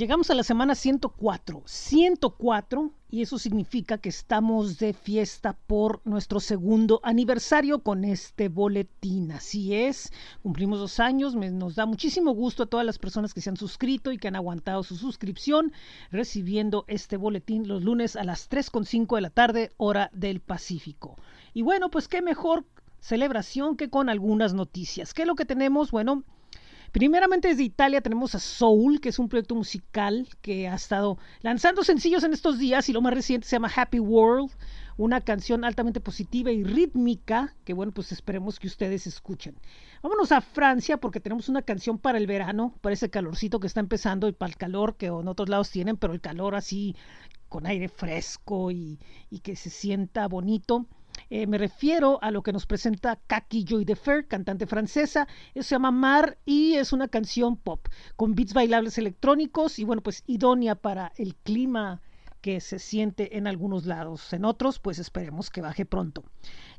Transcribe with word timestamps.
llegamos 0.00 0.30
a 0.30 0.34
la 0.34 0.44
semana 0.44 0.74
104. 0.74 1.62
104 1.66 2.90
y 3.10 3.20
eso 3.20 3.38
significa 3.38 3.98
que 3.98 4.08
estamos 4.08 4.78
de 4.78 4.94
fiesta 4.94 5.58
por 5.66 6.00
nuestro 6.06 6.40
segundo 6.40 7.00
aniversario 7.02 7.82
con 7.82 8.06
este 8.06 8.48
boletín. 8.48 9.30
Así 9.30 9.74
es, 9.74 10.10
cumplimos 10.42 10.78
dos 10.78 11.00
años, 11.00 11.34
nos 11.34 11.74
da 11.74 11.84
muchísimo 11.84 12.32
gusto 12.32 12.62
a 12.62 12.66
todas 12.66 12.86
las 12.86 12.98
personas 12.98 13.34
que 13.34 13.42
se 13.42 13.50
han 13.50 13.58
suscrito 13.58 14.10
y 14.10 14.16
que 14.16 14.28
han 14.28 14.36
aguantado 14.36 14.82
su 14.84 14.96
suscripción 14.96 15.70
recibiendo 16.10 16.86
este 16.88 17.18
boletín 17.18 17.68
los 17.68 17.84
lunes 17.84 18.16
a 18.16 18.24
las 18.24 18.48
3.5 18.48 19.16
de 19.16 19.20
la 19.20 19.30
tarde, 19.30 19.70
hora 19.76 20.08
del 20.14 20.40
Pacífico. 20.40 21.18
Y 21.52 21.60
bueno, 21.60 21.90
pues 21.90 22.08
qué 22.08 22.22
mejor 22.22 22.64
celebración 23.00 23.76
que 23.76 23.90
con 23.90 24.08
algunas 24.08 24.54
noticias. 24.54 25.12
¿Qué 25.12 25.22
es 25.22 25.28
lo 25.28 25.34
que 25.34 25.44
tenemos? 25.44 25.90
Bueno, 25.90 26.24
Primeramente 26.92 27.48
desde 27.48 27.62
Italia 27.62 28.00
tenemos 28.00 28.34
a 28.34 28.40
Soul, 28.40 29.00
que 29.00 29.10
es 29.10 29.20
un 29.20 29.28
proyecto 29.28 29.54
musical 29.54 30.26
que 30.42 30.66
ha 30.66 30.74
estado 30.74 31.18
lanzando 31.40 31.84
sencillos 31.84 32.24
en 32.24 32.32
estos 32.32 32.58
días 32.58 32.88
y 32.88 32.92
lo 32.92 33.00
más 33.00 33.14
reciente 33.14 33.46
se 33.46 33.54
llama 33.54 33.70
Happy 33.74 34.00
World, 34.00 34.50
una 34.96 35.20
canción 35.20 35.64
altamente 35.64 36.00
positiva 36.00 36.50
y 36.50 36.64
rítmica 36.64 37.54
que 37.64 37.74
bueno, 37.74 37.92
pues 37.92 38.10
esperemos 38.10 38.58
que 38.58 38.66
ustedes 38.66 39.06
escuchen. 39.06 39.54
Vámonos 40.02 40.32
a 40.32 40.40
Francia 40.40 40.96
porque 40.96 41.20
tenemos 41.20 41.48
una 41.48 41.62
canción 41.62 41.96
para 41.96 42.18
el 42.18 42.26
verano, 42.26 42.74
para 42.80 42.94
ese 42.94 43.08
calorcito 43.08 43.60
que 43.60 43.68
está 43.68 43.78
empezando 43.78 44.26
y 44.26 44.32
para 44.32 44.50
el 44.50 44.56
calor 44.56 44.96
que 44.96 45.06
en 45.06 45.28
otros 45.28 45.48
lados 45.48 45.70
tienen, 45.70 45.96
pero 45.96 46.12
el 46.12 46.20
calor 46.20 46.56
así 46.56 46.96
con 47.48 47.66
aire 47.66 47.88
fresco 47.88 48.72
y, 48.72 48.98
y 49.30 49.40
que 49.40 49.54
se 49.54 49.70
sienta 49.70 50.26
bonito. 50.26 50.86
Eh, 51.32 51.46
me 51.46 51.58
refiero 51.58 52.18
a 52.22 52.32
lo 52.32 52.42
que 52.42 52.52
nos 52.52 52.66
presenta 52.66 53.14
Kaki 53.28 53.64
Joy 53.64 53.84
de 53.84 53.94
Fer, 53.94 54.26
cantante 54.26 54.66
francesa. 54.66 55.28
Eso 55.54 55.68
se 55.68 55.74
llama 55.76 55.92
Mar 55.92 56.38
y 56.44 56.74
es 56.74 56.92
una 56.92 57.06
canción 57.06 57.56
pop 57.56 57.86
con 58.16 58.34
beats 58.34 58.52
bailables 58.52 58.98
electrónicos 58.98 59.78
y 59.78 59.84
bueno, 59.84 60.02
pues 60.02 60.24
idónea 60.26 60.74
para 60.74 61.12
el 61.16 61.36
clima 61.36 62.02
que 62.40 62.60
se 62.60 62.80
siente 62.80 63.36
en 63.36 63.46
algunos 63.46 63.86
lados. 63.86 64.32
En 64.32 64.44
otros, 64.44 64.80
pues 64.80 64.98
esperemos 64.98 65.50
que 65.50 65.60
baje 65.60 65.84
pronto. 65.84 66.24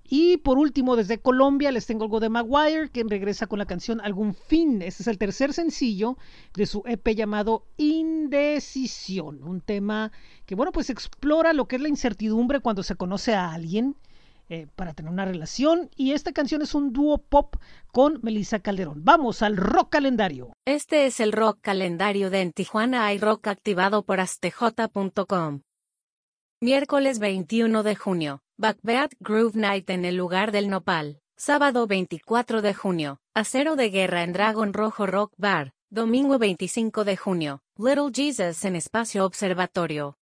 Y 0.03 0.35
por 0.37 0.57
último, 0.57 0.97
desde 0.97 1.19
Colombia 1.19 1.71
les 1.71 1.85
tengo 1.85 2.03
algo 2.03 2.19
de 2.19 2.27
Maguire, 2.27 2.89
quien 2.89 3.09
regresa 3.09 3.47
con 3.47 3.59
la 3.59 3.65
canción 3.65 4.01
Algún 4.01 4.33
Fin. 4.33 4.81
Este 4.81 5.03
es 5.03 5.07
el 5.07 5.17
tercer 5.17 5.53
sencillo 5.53 6.17
de 6.55 6.65
su 6.65 6.83
EP 6.85 7.15
llamado 7.15 7.67
Indecisión, 7.77 9.43
un 9.43 9.61
tema 9.61 10.11
que, 10.45 10.55
bueno, 10.55 10.73
pues 10.73 10.89
explora 10.89 11.53
lo 11.53 11.69
que 11.69 11.77
es 11.77 11.81
la 11.81 11.87
incertidumbre 11.87 12.59
cuando 12.59 12.83
se 12.83 12.95
conoce 12.95 13.33
a 13.33 13.53
alguien 13.53 13.95
eh, 14.51 14.67
para 14.75 14.93
tener 14.93 15.09
una 15.09 15.23
relación. 15.23 15.89
Y 15.95 16.11
esta 16.11 16.33
canción 16.33 16.61
es 16.61 16.75
un 16.75 16.91
dúo 16.91 17.19
pop 17.19 17.55
con 17.93 18.19
Melissa 18.21 18.59
Calderón. 18.59 19.05
Vamos 19.05 19.41
al 19.43 19.55
rock 19.55 19.91
calendario. 19.91 20.51
Este 20.65 21.05
es 21.05 21.21
el 21.21 21.31
rock 21.31 21.59
calendario 21.61 22.29
de 22.29 22.41
En 22.41 22.51
Tijuana 22.51 23.05
hay 23.05 23.17
rock 23.17 23.47
activado 23.47 24.03
por 24.03 24.19
astj.com. 24.19 25.61
Miércoles 26.59 27.19
21 27.19 27.81
de 27.83 27.95
junio, 27.95 28.41
Backbeat 28.57 29.13
Groove 29.21 29.55
Night 29.55 29.89
en 29.89 30.03
el 30.03 30.17
lugar 30.17 30.51
del 30.51 30.69
Nopal. 30.69 31.21
Sábado 31.37 31.87
24 31.87 32.61
de 32.61 32.73
junio, 32.73 33.21
Acero 33.33 33.77
de 33.77 33.89
Guerra 33.89 34.23
en 34.23 34.33
Dragon 34.33 34.73
Rojo 34.73 35.07
Rock 35.07 35.31
Bar. 35.37 35.71
Domingo 35.89 36.37
25 36.37 37.05
de 37.05 37.15
junio, 37.15 37.61
Little 37.77 38.11
Jesus 38.13 38.65
en 38.65 38.75
Espacio 38.75 39.25
Observatorio. 39.25 40.17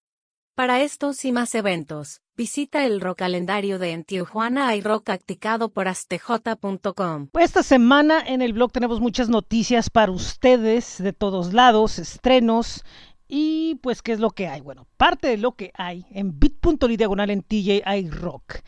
Para 0.53 0.81
estos 0.81 1.23
y 1.23 1.31
más 1.31 1.55
eventos, 1.55 2.21
visita 2.37 2.85
el 2.85 3.01
rock 3.01 3.17
calendario 3.17 3.79
de 3.79 3.91
En 3.91 4.03
Tijuana 4.03 4.67
hay 4.67 4.81
rock 4.81 5.09
acticado 5.09 5.69
por 5.69 5.87
astj.com. 5.87 7.29
Esta 7.33 7.63
semana 7.63 8.21
en 8.25 8.43
el 8.43 8.53
blog 8.53 8.71
tenemos 8.71 9.01
muchas 9.01 9.27
noticias 9.27 9.89
para 9.89 10.11
ustedes 10.11 10.97
de 10.99 11.13
todos 11.13 11.53
lados, 11.53 11.97
estrenos 11.97 12.83
y 13.27 13.75
pues 13.81 14.03
qué 14.03 14.13
es 14.13 14.19
lo 14.19 14.29
que 14.29 14.47
hay. 14.47 14.61
Bueno, 14.61 14.87
parte 14.97 15.27
de 15.27 15.37
lo 15.37 15.53
que 15.53 15.71
hay 15.73 16.05
en 16.11 16.39
bit.ly 16.39 16.95
diagonal 16.95 17.31
en 17.31 17.41
TJ 17.41 17.81
rock 18.11 18.59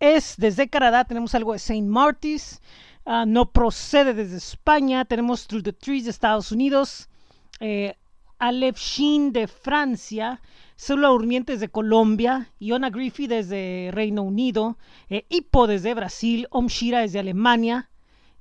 es 0.00 0.34
desde 0.36 0.68
Canadá 0.68 1.04
tenemos 1.04 1.32
algo 1.36 1.52
de 1.52 1.60
Saint 1.60 1.88
Martis, 1.88 2.60
ah, 3.06 3.24
no 3.24 3.52
procede 3.52 4.14
desde 4.14 4.38
España, 4.38 5.04
tenemos 5.04 5.46
Through 5.46 5.62
the 5.62 5.72
Trees 5.72 6.04
de 6.04 6.10
Estados 6.10 6.50
Unidos, 6.50 7.08
eh, 7.60 7.94
Aleph 8.42 8.76
Shin 8.76 9.32
de 9.32 9.46
Francia, 9.46 10.40
Célula 10.74 11.10
Durmientes 11.10 11.60
de 11.60 11.68
Colombia, 11.68 12.48
Iona 12.58 12.90
Griffith 12.90 13.28
desde 13.28 13.90
Reino 13.92 14.24
Unido, 14.24 14.78
eh, 15.08 15.24
Hippo 15.28 15.68
desde 15.68 15.94
Brasil, 15.94 16.48
Om 16.50 16.66
Shira 16.66 17.02
desde 17.02 17.20
Alemania, 17.20 17.88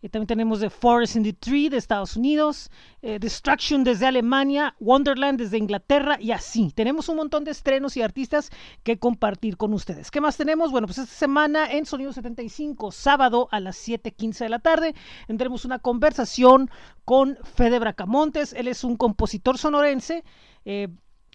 también 0.09 0.27
tenemos 0.27 0.59
The 0.59 0.69
Forest 0.69 1.15
in 1.15 1.23
the 1.23 1.33
Tree 1.33 1.69
de 1.69 1.77
Estados 1.77 2.15
Unidos, 2.15 2.71
eh, 3.01 3.19
Destruction 3.19 3.83
desde 3.83 4.07
Alemania, 4.07 4.75
Wonderland 4.79 5.39
desde 5.39 5.57
Inglaterra 5.57 6.17
y 6.19 6.31
así. 6.31 6.71
Tenemos 6.75 7.07
un 7.09 7.17
montón 7.17 7.43
de 7.43 7.51
estrenos 7.51 7.95
y 7.97 8.01
artistas 8.01 8.49
que 8.83 8.97
compartir 8.97 9.57
con 9.57 9.73
ustedes. 9.73 10.09
¿Qué 10.09 10.19
más 10.19 10.37
tenemos? 10.37 10.71
Bueno, 10.71 10.87
pues 10.87 10.97
esta 10.97 11.13
semana 11.13 11.71
en 11.71 11.85
Sonido 11.85 12.13
75, 12.13 12.91
sábado 12.91 13.47
a 13.51 13.59
las 13.59 13.77
7:15 13.77 14.45
de 14.45 14.49
la 14.49 14.59
tarde, 14.59 14.95
tendremos 15.27 15.65
una 15.65 15.77
conversación 15.77 16.71
con 17.05 17.37
Fede 17.43 17.77
Bracamontes. 17.77 18.53
Él 18.53 18.67
es 18.67 18.83
un 18.83 18.97
compositor 18.97 19.57
sonorense. 19.57 20.23
Eh, 20.65 20.87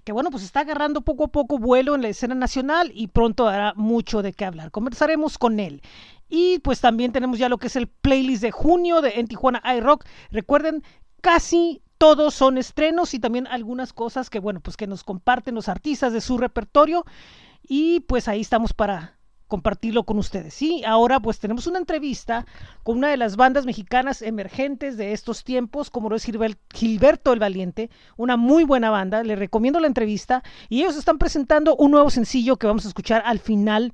que 0.07 0.13
bueno, 0.13 0.31
pues 0.31 0.45
está 0.45 0.61
agarrando 0.61 1.01
poco 1.01 1.25
a 1.25 1.29
poco 1.29 1.59
vuelo 1.59 1.97
en 1.97 2.03
la 2.03 2.07
escena 2.07 2.37
nacional 2.37 2.93
y 2.95 3.09
pronto 3.09 3.49
hará 3.49 3.75
mucho 3.75 4.23
de 4.23 4.33
qué 4.33 4.45
hablar. 4.45 4.71
Conversaremos 4.71 5.37
con 5.37 5.59
él. 5.59 5.83
Y 6.29 6.59
pues 6.61 6.81
también 6.81 7.13
tenemos 7.13 7.39
ya 7.39 7.49
lo 7.49 7.59
que 7.59 7.69
es 7.69 7.77
el 7.77 7.89
playlist 7.89 8.43
de 8.43 8.51
junio 8.51 9.01
de 9.01 9.21
En 9.21 9.29
Tijuana 9.29 9.63
iRock. 9.77 10.05
Recuerden, 10.31 10.83
casi 11.21 11.83
todos 11.99 12.35
son 12.35 12.59
estrenos 12.59 13.15
y 13.15 13.19
también 13.19 13.47
algunas 13.47 13.93
cosas 13.93 14.29
que 14.29 14.39
bueno, 14.39 14.61
pues 14.61 14.77
que 14.77 14.87
nos 14.87 15.05
comparten 15.05 15.55
los 15.55 15.69
artistas 15.69 16.13
de 16.13 16.21
su 16.21 16.39
repertorio. 16.39 17.05
Y 17.63 18.01
pues 18.01 18.29
ahí 18.29 18.41
estamos 18.41 18.73
para 18.73 19.17
compartirlo 19.49 20.05
con 20.05 20.19
ustedes. 20.19 20.55
Sí, 20.55 20.83
ahora 20.85 21.21
pues 21.21 21.39
tenemos 21.39 21.67
una 21.67 21.79
entrevista 21.79 22.47
con 22.83 22.99
una 22.99 23.09
de 23.09 23.17
las 23.17 23.37
bandas 23.37 23.65
mexicanas 23.65 24.23
emergentes 24.23 24.97
de 24.97 25.13
estos 25.13 25.45
tiempos, 25.45 25.91
como 25.91 26.09
lo 26.09 26.17
es 26.17 26.27
Gilberto 26.75 27.33
el 27.33 27.39
Valiente, 27.39 27.91
una 28.17 28.37
muy 28.37 28.65
buena 28.65 28.91
banda, 28.91 29.23
le 29.23 29.37
recomiendo 29.37 29.81
la 29.81 29.87
entrevista 29.87 30.43
y 30.69 30.83
ellos 30.83 30.97
están 30.97 31.19
presentando 31.19 31.77
un 31.77 31.93
nuevo 31.93 32.11
sencillo 32.11 32.57
que 32.57 32.67
vamos 32.67 32.85
a 32.85 32.89
escuchar 32.89 33.23
al 33.25 33.39
final 33.39 33.93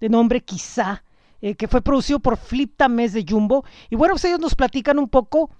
de 0.00 0.08
nombre 0.08 0.42
Quizá, 0.42 1.02
eh, 1.44 1.56
que 1.56 1.68
fue 1.68 1.82
producido 1.82 2.20
por 2.20 2.38
Flip 2.38 2.74
Tamés 2.74 3.12
de 3.12 3.22
Jumbo 3.28 3.66
y 3.90 3.96
bueno, 3.96 4.14
pues 4.14 4.24
ellos 4.24 4.40
nos 4.40 4.54
platican 4.54 4.98
un 4.98 5.10
poco 5.10 5.50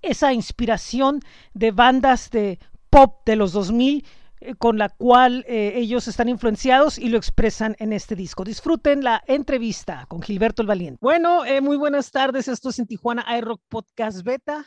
esa 0.00 0.32
inspiración 0.32 1.20
de 1.52 1.72
bandas 1.72 2.30
de 2.30 2.58
pop 2.88 3.20
de 3.26 3.36
los 3.36 3.52
2000 3.52 4.02
eh, 4.40 4.54
con 4.54 4.78
la 4.78 4.88
cual 4.88 5.44
eh, 5.46 5.74
ellos 5.76 6.08
están 6.08 6.30
influenciados 6.30 6.96
y 6.96 7.10
lo 7.10 7.18
expresan 7.18 7.76
en 7.80 7.92
este 7.92 8.16
disco. 8.16 8.44
Disfruten 8.44 9.04
la 9.04 9.22
entrevista 9.26 10.06
con 10.08 10.22
Gilberto 10.22 10.62
el 10.62 10.68
Valiente. 10.68 11.00
Bueno, 11.02 11.42
muy 11.60 11.76
buenas 11.76 12.10
tardes. 12.10 12.48
Esto 12.48 12.70
es 12.70 12.78
en 12.78 12.86
Tijuana 12.86 13.26
iRock 13.36 13.60
Podcast 13.68 14.22
Beta. 14.22 14.64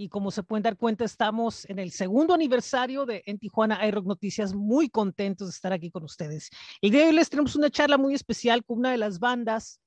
Y 0.00 0.08
como 0.08 0.30
se 0.30 0.42
pueden 0.42 0.62
dar 0.62 0.78
cuenta, 0.78 1.04
estamos 1.04 1.68
en 1.68 1.78
el 1.78 1.90
segundo 1.90 2.32
aniversario 2.32 3.04
de 3.04 3.22
En 3.26 3.38
Tijuana 3.38 3.86
iRock 3.86 4.06
Noticias. 4.06 4.54
Muy 4.54 4.88
contentos 4.88 5.48
de 5.48 5.52
estar 5.52 5.74
aquí 5.74 5.90
con 5.90 6.04
ustedes. 6.04 6.48
Y 6.80 6.88
de 6.88 7.04
hoy 7.04 7.12
les 7.12 7.28
tenemos 7.28 7.54
una 7.54 7.68
charla 7.68 7.98
muy 7.98 8.14
especial 8.14 8.64
con 8.64 8.78
una 8.78 8.92
de 8.92 8.96
las 8.96 9.18
bandas 9.18 9.78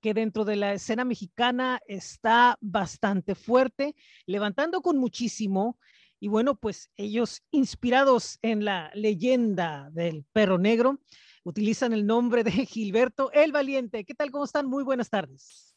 que 0.00 0.14
dentro 0.14 0.44
de 0.44 0.54
la 0.54 0.74
escena 0.74 1.04
mexicana 1.04 1.80
está 1.88 2.56
bastante 2.60 3.34
fuerte, 3.34 3.96
levantando 4.24 4.82
con 4.82 4.98
muchísimo 4.98 5.80
y 6.20 6.28
bueno, 6.28 6.54
pues 6.54 6.92
ellos, 6.94 7.42
inspirados 7.50 8.38
en 8.42 8.64
la 8.64 8.92
leyenda 8.94 9.90
del 9.90 10.24
perro 10.32 10.58
negro, 10.58 11.00
utilizan 11.42 11.92
el 11.92 12.06
nombre 12.06 12.44
de 12.44 12.52
Gilberto 12.52 13.32
el 13.32 13.50
Valiente. 13.50 14.04
¿Qué 14.04 14.14
tal? 14.14 14.30
¿Cómo 14.30 14.44
están? 14.44 14.66
Muy 14.68 14.84
buenas 14.84 15.10
tardes. 15.10 15.74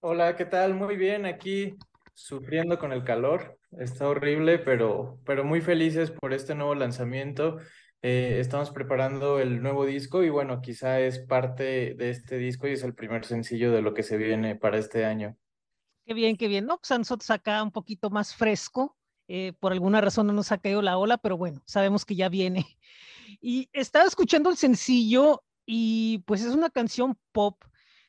Hola, 0.00 0.34
¿qué 0.34 0.46
tal? 0.46 0.74
Muy 0.74 0.96
bien, 0.96 1.26
aquí 1.26 1.76
sufriendo 2.14 2.78
con 2.78 2.92
el 2.92 3.04
calor. 3.04 3.58
Está 3.78 4.08
horrible, 4.08 4.58
pero, 4.58 5.18
pero 5.26 5.44
muy 5.44 5.60
felices 5.60 6.10
por 6.10 6.32
este 6.32 6.54
nuevo 6.54 6.74
lanzamiento. 6.74 7.58
Eh, 8.02 8.38
estamos 8.38 8.70
preparando 8.70 9.40
el 9.40 9.62
nuevo 9.62 9.86
disco 9.86 10.22
y 10.22 10.30
bueno, 10.30 10.60
quizá 10.60 11.00
es 11.00 11.18
parte 11.20 11.94
de 11.94 12.10
este 12.10 12.36
disco 12.36 12.68
y 12.68 12.72
es 12.72 12.82
el 12.82 12.94
primer 12.94 13.24
sencillo 13.24 13.72
de 13.72 13.82
lo 13.82 13.94
que 13.94 14.02
se 14.02 14.16
viene 14.16 14.56
para 14.56 14.78
este 14.78 15.04
año. 15.04 15.36
Qué 16.06 16.14
bien, 16.14 16.36
qué 16.36 16.48
bien. 16.48 16.66
No, 16.66 16.78
pues 16.78 16.90
nosotros 16.98 17.30
acá 17.30 17.62
un 17.62 17.72
poquito 17.72 18.10
más 18.10 18.34
fresco, 18.34 18.96
eh, 19.26 19.54
por 19.58 19.72
alguna 19.72 20.00
razón 20.00 20.26
no 20.26 20.34
nos 20.34 20.52
ha 20.52 20.58
caído 20.58 20.82
la 20.82 20.98
ola, 20.98 21.16
pero 21.16 21.36
bueno, 21.36 21.62
sabemos 21.64 22.04
que 22.04 22.14
ya 22.14 22.28
viene. 22.28 22.66
Y 23.40 23.68
estaba 23.72 24.06
escuchando 24.06 24.48
el 24.48 24.56
sencillo 24.56 25.42
y 25.66 26.18
pues 26.26 26.42
es 26.42 26.54
una 26.54 26.70
canción 26.70 27.18
pop 27.32 27.62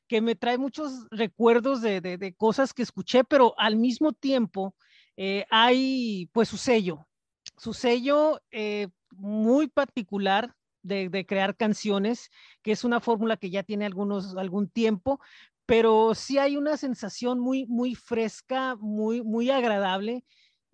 que 0.07 0.22
me 0.22 0.36
trae 0.36 0.57
muchos 0.57 1.07
recuerdos 1.12 1.81
de, 1.81 2.36
cosas 2.38 2.74
que 2.74 2.84
escuché, 2.84 3.24
pero 3.24 3.54
al 3.57 3.75
mismo 3.75 4.13
tiempo 4.13 4.75
eh, 5.18 5.46
hay 5.50 6.30
pues 6.34 6.50
su 6.50 6.57
sello, 6.57 7.07
su 7.57 7.74
sello 7.74 8.42
eh, 8.52 8.88
muy 9.12 9.68
particular 9.68 10.54
de, 10.84 11.10
de, 11.10 11.25
crear 11.25 11.56
canciones, 11.56 12.30
que 12.62 12.72
es 12.72 12.84
una 12.84 13.00
fórmula 13.00 13.38
que 13.38 13.50
ya 13.50 13.63
tiene 13.63 13.86
algunos, 13.86 14.36
algún 14.38 14.69
tiempo, 14.69 15.19
pero 15.66 16.13
sí 16.13 16.38
hay 16.38 16.58
una 16.58 16.78
sensación 16.78 17.40
muy, 17.40 17.66
muy 17.66 17.96
fresca, 17.96 18.75
muy, 18.80 19.24
muy 19.24 19.50
agradable 19.50 20.24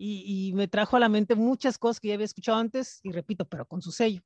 y, 0.04 0.52
me 0.56 0.68
trajo 0.68 0.98
a 0.98 1.00
la 1.00 1.10
mente 1.10 1.36
muchas 1.36 1.78
cosas 1.78 2.00
que 2.00 2.08
ya 2.08 2.16
había 2.16 2.26
escuchado 2.26 2.58
antes 2.58 3.00
y 3.04 3.12
repito, 3.12 3.46
pero 3.46 3.66
con 3.66 3.82
su 3.82 3.92
sello. 3.92 4.22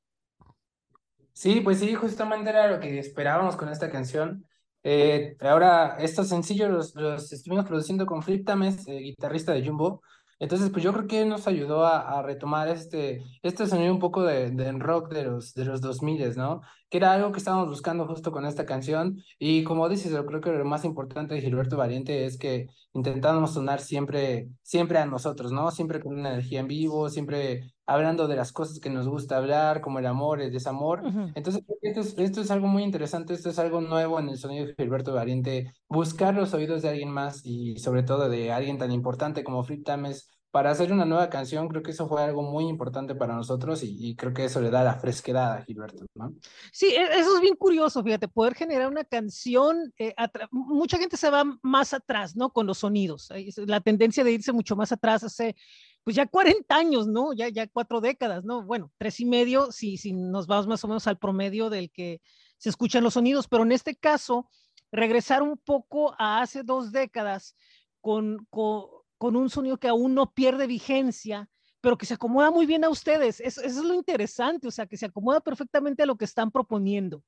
Sí, 1.34 1.60
pues 1.60 1.80
sí, 1.80 1.94
justamente 1.96 2.50
era 2.50 2.72
lo 2.72 2.80
que 2.80 2.98
esperábamos 2.98 3.58
con 3.58 3.68
esta 3.68 3.92
canción. 3.92 4.48
Eh, 4.88 5.36
ahora, 5.42 5.98
estos 6.00 6.30
sencillos 6.30 6.94
los, 6.96 7.34
estuvimos 7.34 7.66
produciendo 7.66 8.06
con 8.06 8.22
Flip 8.22 8.46
Tames, 8.46 8.88
eh, 8.88 9.00
guitarrista 9.00 9.52
de 9.52 9.66
Jumbo, 9.66 10.02
entonces, 10.40 10.70
pues 10.70 10.84
yo 10.84 10.92
creo 10.94 11.08
que 11.08 11.26
nos 11.26 11.48
ayudó 11.48 11.86
a, 11.86 12.20
a 12.20 12.22
retomar 12.22 12.68
este, 12.68 13.24
este 13.42 13.68
sonido 13.68 13.94
un 13.94 14.00
poco 14.00 14.24
de, 14.24 14.52
de, 14.52 14.72
rock 14.74 15.12
de 15.14 15.24
los, 15.24 15.54
de 15.54 15.66
los 15.66 15.82
2000, 15.82 16.36
¿no? 16.36 16.62
Que 16.96 17.00
era 17.00 17.12
algo 17.12 17.34
que 17.34 17.40
estábamos 17.40 17.68
buscando 17.68 18.08
justo 18.08 18.32
con 18.32 18.46
esta 18.46 18.66
canción. 18.66 19.22
Y 19.38 19.66
como 19.66 19.90
dices, 19.90 20.14
yo 20.14 20.26
creo 20.26 20.40
que 20.40 20.50
lo 20.54 20.64
más 20.64 20.86
importante 20.86 21.36
de 21.36 21.42
Gilberto 21.42 21.76
Valiente 21.76 22.24
es 22.24 22.38
que 22.38 22.68
intentamos 22.94 23.54
sonar 23.54 23.82
siempre, 23.82 24.48
siempre 24.62 25.00
a 25.00 25.06
nosotros, 25.06 25.52
¿no? 25.52 25.70
Siempre 25.72 26.00
con 26.00 26.18
una 26.18 26.30
energía 26.30 26.62
en 26.62 26.70
vivo, 26.70 27.10
siempre 27.10 27.74
hablando 27.86 28.30
de 28.30 28.38
las 28.38 28.54
cosas 28.54 28.80
que 28.80 28.90
nos 28.90 29.10
gusta 29.10 29.36
hablar, 29.36 29.82
como 29.82 30.00
el 30.00 30.06
amor, 30.06 30.40
el 30.40 30.54
desamor. 30.54 31.04
Entonces, 31.36 31.66
esto 31.82 32.00
es, 32.00 32.18
esto 32.18 32.40
es 32.40 32.50
algo 32.50 32.68
muy 32.68 32.84
interesante, 32.84 33.34
esto 33.34 33.50
es 33.50 33.60
algo 33.60 33.82
nuevo 33.82 34.18
en 34.18 34.30
el 34.30 34.38
sonido 34.38 34.66
de 34.66 34.76
Gilberto 34.76 35.14
Valiente, 35.14 35.74
buscar 35.90 36.34
los 36.34 36.54
oídos 36.54 36.82
de 36.82 36.88
alguien 36.92 37.10
más 37.10 37.42
y 37.44 37.78
sobre 37.80 38.04
todo 38.04 38.30
de 38.30 38.54
alguien 38.54 38.78
tan 38.78 38.94
importante 38.94 39.44
como 39.44 39.66
Flip 39.66 39.84
Tames 39.84 40.30
para 40.56 40.72
hacer 40.72 40.94
una 40.94 41.04
nueva 41.04 41.30
canción, 41.30 41.68
creo 41.68 41.84
que 41.84 41.92
eso 41.92 42.08
fue 42.08 42.24
algo 42.24 42.42
muy 42.42 42.70
importante 42.70 43.14
para 43.14 43.36
nosotros 43.36 43.84
y, 43.84 44.16
creo 44.16 44.34
que 44.34 44.46
eso 44.46 44.62
le 44.62 44.70
da 44.70 44.86
la 44.86 44.94
fresquedad 44.94 45.52
a 45.52 45.62
Gilberto, 45.64 46.06
¿no? 46.16 46.34
Sí, 46.72 46.86
e, 46.86 47.02
eso 47.20 47.36
es 47.36 47.42
bien 47.42 47.58
curioso, 47.58 48.02
fíjate, 48.02 48.30
poder 48.30 48.56
generar 48.56 48.88
una 48.88 49.04
canción, 49.04 49.94
eh, 49.98 50.16
mucha 50.52 50.98
gente 50.98 51.18
se 51.18 51.30
va 51.30 51.44
más 51.62 51.94
atrás, 51.94 52.38
¿no? 52.38 52.54
Con 52.54 52.68
los 52.68 52.78
sonidos, 52.78 53.28
la 53.68 53.82
tendencia 53.82 54.24
de 54.24 54.32
irse 54.32 54.54
mucho 54.54 54.78
más 54.78 54.94
atrás 54.94 55.26
hace, 55.26 55.58
pues 56.06 56.16
ya 56.16 56.26
40 56.26 56.74
años, 56.74 57.06
¿no? 57.06 57.34
Ya, 57.34 57.50
ya 57.50 57.68
cuatro 57.68 58.00
décadas, 58.00 58.46
¿no? 58.46 58.64
Bueno, 58.64 58.94
tres 58.98 59.20
y 59.20 59.26
medio, 59.26 59.74
si, 59.74 59.98
si 59.98 60.14
nos 60.14 60.48
vamos 60.48 60.68
más 60.68 60.82
o 60.86 60.88
menos 60.88 61.06
al 61.06 61.18
promedio 61.18 61.70
del 61.70 61.92
que 61.92 62.22
se 62.58 62.70
escuchan 62.70 63.04
los 63.04 63.16
sonidos, 63.16 63.50
pero 63.50 63.64
en 63.64 63.74
este 63.74 63.98
caso, 63.98 64.50
regresar 64.90 65.42
un 65.44 65.58
poco 65.58 66.16
a 66.18 66.42
hace 66.42 66.64
dos 66.64 66.94
décadas 66.94 67.58
con, 68.00 68.48
con 68.50 68.95
con 69.18 69.36
un 69.36 69.50
sonido 69.50 69.78
que 69.78 69.88
aún 69.88 70.14
no 70.14 70.34
pierde 70.34 70.68
vigencia, 70.68 71.50
pero 71.82 71.98
que 71.98 72.06
se 72.06 72.16
acomoda 72.16 72.52
muy 72.52 72.66
bien 72.66 72.84
a 72.84 72.90
ustedes. 72.90 73.40
Eso, 73.40 73.62
es 73.62 73.76
lo 73.76 73.94
interesante, 73.94 74.68
o 74.68 74.72
sea, 74.72 74.88
que 74.88 74.98
se 74.98 75.06
acomoda 75.06 75.40
perfectamente 75.40 76.04
a 76.04 76.06
lo 76.06 76.16
que 76.16 76.26
están 76.26 76.52
proponiendo. 76.52 77.24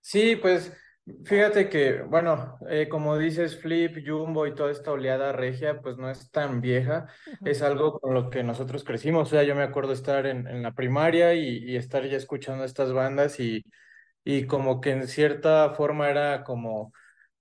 Sí, 0.00 0.36
pues 0.36 0.72
fíjate 1.24 1.68
que, 1.68 2.02
bueno, 2.02 2.58
eh, 2.68 2.88
como 2.88 3.18
dices, 3.18 3.60
Flip, 3.60 3.98
Jumbo 4.06 4.46
y 4.46 4.54
toda 4.54 4.70
esta 4.70 4.92
oleada 4.92 5.32
regia, 5.32 5.82
pues 5.82 5.98
no 5.98 6.10
es 6.10 6.30
tan 6.30 6.60
vieja, 6.60 7.08
es 7.44 7.60
algo 7.62 8.00
con 8.00 8.14
lo 8.14 8.30
que 8.30 8.42
nosotros 8.42 8.84
crecimos. 8.84 9.28
O 9.28 9.30
sea, 9.30 9.42
yo 9.42 9.54
me 9.54 9.64
acuerdo 9.64 9.92
estar 9.92 10.26
en, 10.26 10.62
la 10.62 10.74
primaria 10.74 11.34
y, 11.34 11.76
estar 11.76 12.06
ya 12.06 12.16
escuchando 12.16 12.64
estas 12.64 12.92
bandas 12.92 13.38
y, 13.38 13.64
y 14.24 14.46
como 14.46 14.80
que 14.80 14.92
en 14.92 15.08
cierta 15.08 15.74
forma 15.74 16.08
era 16.08 16.42
como 16.42 16.92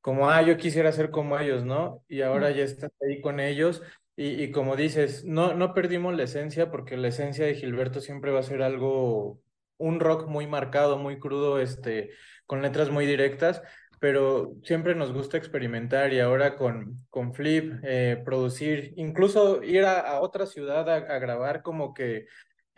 como, 0.08 0.30
ah, 0.30 0.42
yo 0.42 0.56
quisiera 0.56 0.90
ser 0.94 1.12
como 1.12 1.38
ellos, 1.38 1.66
¿no? 1.66 2.02
Y 2.08 2.22
ahora 2.22 2.50
ya 2.52 2.64
estás 2.64 2.92
ahí 3.02 3.20
con 3.20 3.42
ellos. 3.42 3.84
Y, 4.16 4.42
y, 4.42 4.52
como 4.52 4.78
dices, 4.78 5.26
no, 5.26 5.54
no 5.54 5.74
perdimos 5.74 6.16
la 6.16 6.24
esencia 6.24 6.72
porque 6.72 6.96
la 6.96 7.10
esencia 7.10 7.46
de 7.46 7.56
Gilberto 7.56 8.00
siempre 8.00 8.32
va 8.32 8.40
a 8.40 8.44
ser 8.44 8.62
algo, 8.62 9.42
un 9.76 10.00
rock 10.00 10.30
muy 10.30 10.48
marcado, 10.48 10.98
muy 10.98 11.20
crudo, 11.20 11.60
este, 11.60 12.12
con 12.46 12.62
letras 12.62 12.90
muy 12.90 13.06
directas, 13.06 13.62
pero 14.00 14.56
siempre 14.64 14.96
nos 14.96 15.12
gusta 15.12 15.36
experimentar 15.36 16.14
y 16.14 16.22
ahora 16.22 16.56
con, 16.56 17.06
con 17.10 17.34
Flip, 17.34 17.74
eh, 17.84 18.22
producir, 18.24 18.94
incluso 18.96 19.62
ir 19.62 19.84
a, 19.84 20.22
otra 20.22 20.46
ciudad 20.46 20.90
a, 20.90 21.20
grabar 21.20 21.64
como 21.64 21.94
que 21.94 22.28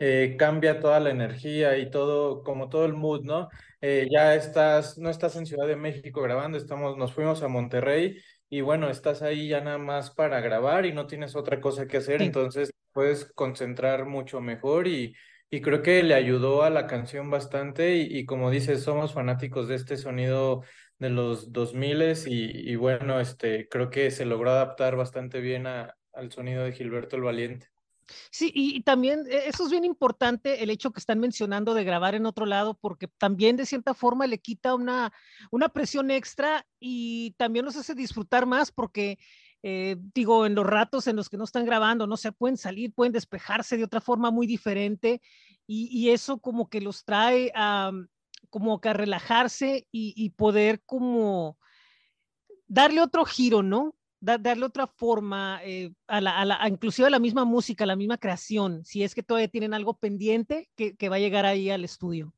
eh, 0.00 0.36
cambia 0.38 0.80
toda 0.80 1.00
la 1.00 1.10
energía 1.10 1.78
y 1.78 1.90
todo, 1.90 2.42
como 2.42 2.68
todo 2.68 2.86
el 2.86 2.94
mood, 2.94 3.22
¿no? 3.22 3.48
Eh, 3.80 4.08
ya 4.10 4.34
estás, 4.34 4.98
no 4.98 5.10
estás 5.10 5.36
en 5.36 5.46
Ciudad 5.46 5.66
de 5.68 5.76
México 5.76 6.22
grabando, 6.22 6.58
estamos, 6.58 6.96
nos 6.96 7.12
fuimos 7.14 7.42
a 7.42 7.48
Monterrey 7.48 8.18
y 8.48 8.62
bueno, 8.62 8.90
estás 8.90 9.22
ahí 9.22 9.48
ya 9.48 9.60
nada 9.60 9.78
más 9.78 10.10
para 10.10 10.40
grabar 10.40 10.86
y 10.86 10.92
no 10.92 11.06
tienes 11.06 11.36
otra 11.36 11.60
cosa 11.60 11.86
que 11.86 11.98
hacer, 11.98 12.22
entonces 12.22 12.72
puedes 12.92 13.26
concentrar 13.34 14.06
mucho 14.06 14.40
mejor 14.40 14.88
y, 14.88 15.14
y 15.50 15.60
creo 15.60 15.82
que 15.82 16.02
le 16.02 16.14
ayudó 16.14 16.62
a 16.64 16.70
la 16.70 16.86
canción 16.86 17.30
bastante 17.30 17.96
y, 17.96 18.18
y 18.18 18.26
como 18.26 18.50
dices, 18.50 18.82
somos 18.82 19.12
fanáticos 19.14 19.68
de 19.68 19.76
este 19.76 19.96
sonido 19.96 20.62
de 20.98 21.10
los 21.10 21.52
2000 21.52 22.02
y, 22.26 22.70
y 22.72 22.76
bueno, 22.76 23.20
este, 23.20 23.68
creo 23.68 23.90
que 23.90 24.10
se 24.10 24.24
logró 24.26 24.50
adaptar 24.50 24.96
bastante 24.96 25.40
bien 25.40 25.66
a, 25.66 25.96
al 26.12 26.30
sonido 26.32 26.64
de 26.64 26.72
Gilberto 26.72 27.16
el 27.16 27.22
Valiente. 27.22 27.68
Sí, 28.30 28.50
y, 28.54 28.82
también 28.82 29.24
eh, 29.28 29.44
eso 29.46 29.64
es 29.64 29.70
bien 29.70 29.84
importante, 29.84 30.62
el 30.62 30.70
hecho 30.70 30.92
que 30.92 31.00
están 31.00 31.18
mencionando 31.18 31.74
de 31.74 31.84
grabar 31.84 32.14
en 32.14 32.26
otro 32.26 32.46
lado, 32.46 32.74
porque 32.74 33.08
también 33.18 33.56
de 33.56 33.66
cierta 33.66 33.94
forma 33.94 34.26
le 34.26 34.38
quita 34.38 34.74
una, 34.74 35.12
una 35.50 35.68
presión 35.68 36.10
extra 36.10 36.66
y 36.78 37.32
también 37.32 37.64
los 37.64 37.76
hace 37.76 37.94
disfrutar 37.94 38.46
más 38.46 38.72
porque, 38.72 39.18
eh, 39.62 39.96
digo, 40.14 40.46
en 40.46 40.54
los 40.54 40.66
ratos 40.66 41.06
en 41.06 41.16
los 41.16 41.28
que 41.28 41.36
no 41.36 41.44
están 41.44 41.64
grabando, 41.64 42.06
no 42.06 42.16
se 42.16 42.32
pueden 42.32 42.56
salir, 42.56 42.92
pueden 42.92 43.12
despejarse 43.12 43.76
de 43.76 43.84
otra 43.84 44.00
forma 44.00 44.30
muy 44.30 44.46
diferente 44.46 45.20
y, 45.66 46.10
eso 46.10 46.38
como 46.40 46.68
que 46.68 46.80
los 46.80 47.04
trae 47.04 47.52
a, 47.54 47.92
como 48.48 48.80
que 48.80 48.88
a 48.88 48.92
relajarse 48.92 49.86
y 49.92 50.30
poder 50.30 50.82
como 50.84 51.58
darle 52.66 53.02
otro 53.02 53.24
giro, 53.24 53.62
¿no? 53.62 53.94
Darle 54.20 54.66
otra 54.66 54.86
forma 54.86 55.60
eh, 55.64 55.92
a, 56.06 56.20
la, 56.20 56.38
a, 56.38 56.44
la, 56.44 56.68
inclusive 56.68 57.08
a 57.08 57.10
la 57.10 57.18
misma 57.18 57.44
música, 57.44 57.84
a 57.84 57.86
la 57.86 57.96
misma 57.96 58.18
creación, 58.18 58.84
si 58.84 59.02
es 59.02 59.14
que 59.14 59.22
todavía 59.22 59.48
tienen 59.48 59.74
algo 59.74 59.94
pendiente 59.94 60.68
que, 60.76 60.94
que 60.96 61.08
va 61.08 61.16
a 61.16 61.20
llegar 61.20 61.46
ahí 61.46 61.70
al 61.70 61.84
estudio. 61.84 62.34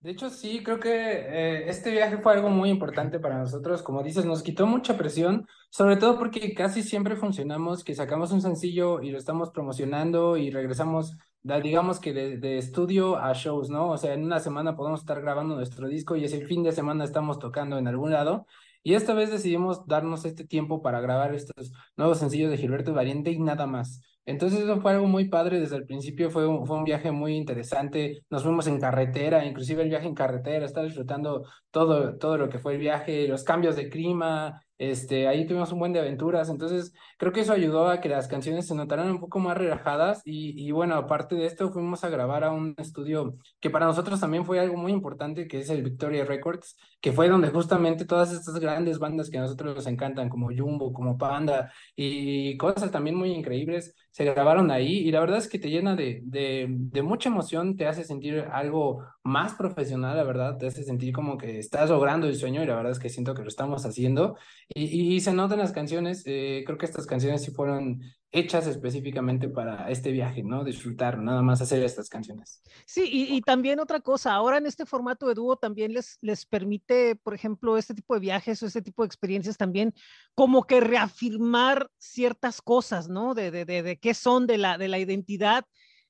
De 0.00 0.12
hecho, 0.12 0.30
sí, 0.30 0.62
creo 0.62 0.78
que 0.78 0.88
eh, 0.90 1.68
este 1.68 1.90
viaje 1.90 2.18
fue 2.18 2.32
algo 2.34 2.48
muy 2.48 2.70
importante 2.70 3.18
para 3.18 3.38
nosotros. 3.38 3.82
Como 3.82 4.04
dices, 4.04 4.24
nos 4.24 4.42
quitó 4.42 4.64
mucha 4.64 4.96
presión, 4.96 5.48
sobre 5.68 5.96
todo 5.96 6.16
porque 6.16 6.54
casi 6.54 6.82
siempre 6.84 7.16
funcionamos, 7.16 7.82
que 7.82 7.94
sacamos 7.94 8.30
un 8.30 8.40
sencillo 8.40 9.02
y 9.02 9.10
lo 9.10 9.18
estamos 9.18 9.50
promocionando 9.50 10.36
y 10.36 10.50
regresamos, 10.50 11.16
digamos 11.42 11.98
que 11.98 12.12
de, 12.12 12.36
de, 12.38 12.58
estudio 12.58 13.16
a 13.16 13.32
shows, 13.32 13.68
¿no? 13.68 13.90
O 13.90 13.98
sea, 13.98 14.14
en 14.14 14.22
una 14.22 14.38
semana 14.38 14.76
podemos 14.76 15.00
estar 15.00 15.20
grabando 15.20 15.56
nuestro 15.56 15.88
disco 15.88 16.14
y 16.14 16.24
ese 16.24 16.46
fin 16.46 16.62
de 16.62 16.72
semana 16.72 17.02
estamos 17.04 17.40
tocando 17.40 17.76
en 17.76 17.88
algún 17.88 18.12
lado. 18.12 18.46
Y 18.86 18.94
esta 18.94 19.14
vez 19.14 19.32
decidimos 19.32 19.84
darnos 19.88 20.24
este 20.24 20.44
tiempo 20.46 20.80
para 20.80 21.00
grabar 21.00 21.34
estos 21.34 21.72
nuevos 21.96 22.20
sencillos 22.20 22.52
de 22.52 22.56
Gilberto 22.56 22.94
Valiente 22.94 23.32
y 23.32 23.38
nada 23.40 23.66
más. 23.66 24.00
Entonces 24.24 24.60
eso 24.60 24.80
fue 24.80 24.92
algo 24.92 25.08
muy 25.08 25.28
padre 25.28 25.58
desde 25.58 25.74
el 25.74 25.86
principio, 25.86 26.30
fue 26.30 26.46
un, 26.46 26.64
fue 26.68 26.78
un 26.78 26.84
viaje 26.84 27.10
muy 27.10 27.34
interesante, 27.34 28.22
nos 28.30 28.44
fuimos 28.44 28.68
en 28.68 28.78
carretera, 28.78 29.44
inclusive 29.44 29.82
el 29.82 29.88
viaje 29.88 30.06
en 30.06 30.14
carretera, 30.14 30.64
estaba 30.64 30.86
disfrutando 30.86 31.42
todo, 31.72 32.16
todo 32.16 32.38
lo 32.38 32.48
que 32.48 32.60
fue 32.60 32.74
el 32.74 32.78
viaje, 32.78 33.26
los 33.26 33.42
cambios 33.42 33.74
de 33.74 33.88
clima, 33.88 34.62
este, 34.78 35.26
ahí 35.28 35.46
tuvimos 35.46 35.72
un 35.72 35.78
buen 35.78 35.92
de 35.92 36.00
aventuras, 36.00 36.48
entonces 36.50 36.92
creo 37.18 37.32
que 37.32 37.40
eso 37.40 37.52
ayudó 37.52 37.88
a 37.88 38.00
que 38.00 38.08
las 38.08 38.28
canciones 38.28 38.66
se 38.66 38.74
notaran 38.74 39.10
un 39.10 39.20
poco 39.20 39.38
más 39.38 39.56
relajadas 39.56 40.22
y, 40.24 40.54
y, 40.66 40.70
bueno, 40.70 40.94
aparte 40.96 41.34
de 41.34 41.46
esto 41.46 41.70
fuimos 41.72 42.04
a 42.04 42.10
grabar 42.10 42.44
a 42.44 42.50
un 42.52 42.74
estudio 42.78 43.36
que 43.60 43.70
para 43.70 43.86
nosotros 43.86 44.20
también 44.20 44.44
fue 44.44 44.60
algo 44.60 44.76
muy 44.76 44.92
importante, 44.92 45.48
que 45.48 45.60
es 45.60 45.70
el 45.70 45.82
Victoria 45.82 46.24
Records, 46.24 46.76
que 47.00 47.12
fue 47.12 47.28
donde 47.28 47.48
justamente 47.48 48.04
todas 48.04 48.32
estas 48.32 48.58
grandes 48.58 48.98
bandas 48.98 49.30
que 49.30 49.38
a 49.38 49.42
nosotros 49.42 49.76
nos 49.76 49.86
encantan, 49.86 50.28
como 50.28 50.48
Jumbo, 50.48 50.92
como 50.92 51.16
Panda 51.16 51.72
y 51.94 52.56
cosas 52.56 52.90
también 52.90 53.16
muy 53.16 53.30
increíbles, 53.32 53.94
se 54.16 54.24
grabaron 54.24 54.70
ahí 54.70 55.00
y 55.00 55.10
la 55.10 55.20
verdad 55.20 55.36
es 55.36 55.46
que 55.46 55.58
te 55.58 55.68
llena 55.68 55.94
de, 55.94 56.22
de, 56.24 57.02
mucha 57.02 57.28
emoción, 57.28 57.76
te 57.76 57.86
hace 57.86 58.02
sentir 58.02 58.46
algo 58.50 59.04
más 59.22 59.52
profesional, 59.52 60.16
la 60.16 60.24
verdad, 60.24 60.56
te 60.56 60.68
hace 60.68 60.84
sentir 60.84 61.12
como 61.12 61.36
que 61.36 61.58
estás 61.58 61.90
logrando 61.90 62.26
el 62.26 62.34
sueño 62.34 62.62
y 62.62 62.66
la 62.66 62.76
verdad 62.76 62.92
es 62.92 62.98
que 62.98 63.10
siento 63.10 63.34
que 63.34 63.42
lo 63.42 63.48
estamos 63.48 63.84
haciendo. 63.84 64.38
Y, 64.74 65.16
y, 65.16 65.20
se 65.20 65.34
notan 65.34 65.58
las 65.58 65.72
canciones, 65.72 66.22
eh, 66.24 66.62
creo 66.64 66.78
que 66.78 66.86
estas 66.86 67.04
canciones 67.04 67.42
sí 67.42 67.50
fueron 67.50 68.00
hechas 68.32 68.66
específicamente 68.66 69.48
para 69.48 69.90
este 69.90 70.12
viaje, 70.12 70.42
¿no? 70.42 70.64
Disfrutar, 70.64 71.18
nada 71.18 71.42
más 71.42 71.60
hacer 71.60 71.82
estas 71.82 72.08
canciones. 72.08 72.62
Sí, 72.84 73.08
y, 73.10 73.40
también 73.42 73.80
otra 73.80 74.00
cosa, 74.00 74.34
ahora 74.34 74.58
en 74.58 74.66
este 74.66 74.84
formato 74.84 75.26
de 75.28 75.34
dúo 75.34 75.56
también 75.56 75.92
les, 75.92 76.18
les 76.20 76.44
permite, 76.44 77.16
por 77.16 77.34
ejemplo, 77.34 77.78
este 77.78 77.94
tipo 77.94 78.14
de 78.14 78.20
viajes 78.20 78.62
o 78.62 78.66
este 78.66 78.82
tipo 78.82 79.02
de 79.02 79.06
experiencias 79.06 79.56
también, 79.56 79.94
como 80.34 80.64
que 80.64 80.80
reafirmar 80.80 81.88
ciertas 81.98 82.60
cosas, 82.60 83.08
¿no? 83.08 83.34
De, 83.34 83.50
de, 83.50 83.64
de, 83.64 83.82
de 83.82 83.98
qué 83.98 84.12
son 84.12 84.46
de 84.46 84.58
la, 84.58 84.76
de 84.76 84.88
la 84.88 84.98
identidad 84.98 85.64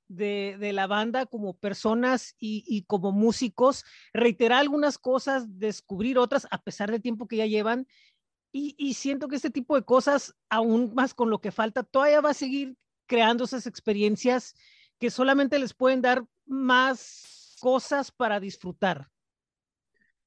de, 0.09 0.57
de, 0.59 0.73
la 0.73 0.87
banda 0.87 1.27
como 1.27 1.57
personas 1.57 2.37
y, 2.39 2.65
y, 2.67 2.85
como 2.85 3.13
músicos, 3.13 3.85
reiterar 4.13 4.61
algunas 4.61 4.99
cosas, 4.99 5.59
descubrir 5.59 6.19
otras, 6.19 6.47
a 6.51 6.63
pesar 6.63 6.91
del 6.91 7.03
tiempo 7.03 7.27
que 7.27 7.39
ya 7.39 7.47
llevan, 7.47 7.87
y, 8.53 8.95
siento 8.95 9.29
que 9.29 9.37
este 9.37 9.51
tipo 9.51 9.77
de 9.77 9.83
cosas, 9.83 10.35
aún 10.49 10.95
más 10.95 11.13
con 11.13 11.29
lo 11.29 11.41
que 11.41 11.51
falta, 11.51 11.83
todavía 11.83 12.23
va 12.23 12.31
a 12.31 12.35
seguir 12.35 12.77
creando 13.07 13.45
esas 13.45 13.67
experiencias 13.67 14.55
que 14.99 15.11
solamente 15.11 15.59
les 15.59 15.75
pueden 15.75 16.01
dar 16.01 16.25
más 16.47 17.57
cosas 17.61 18.11
para 18.11 18.41
disfrutar. 18.41 19.09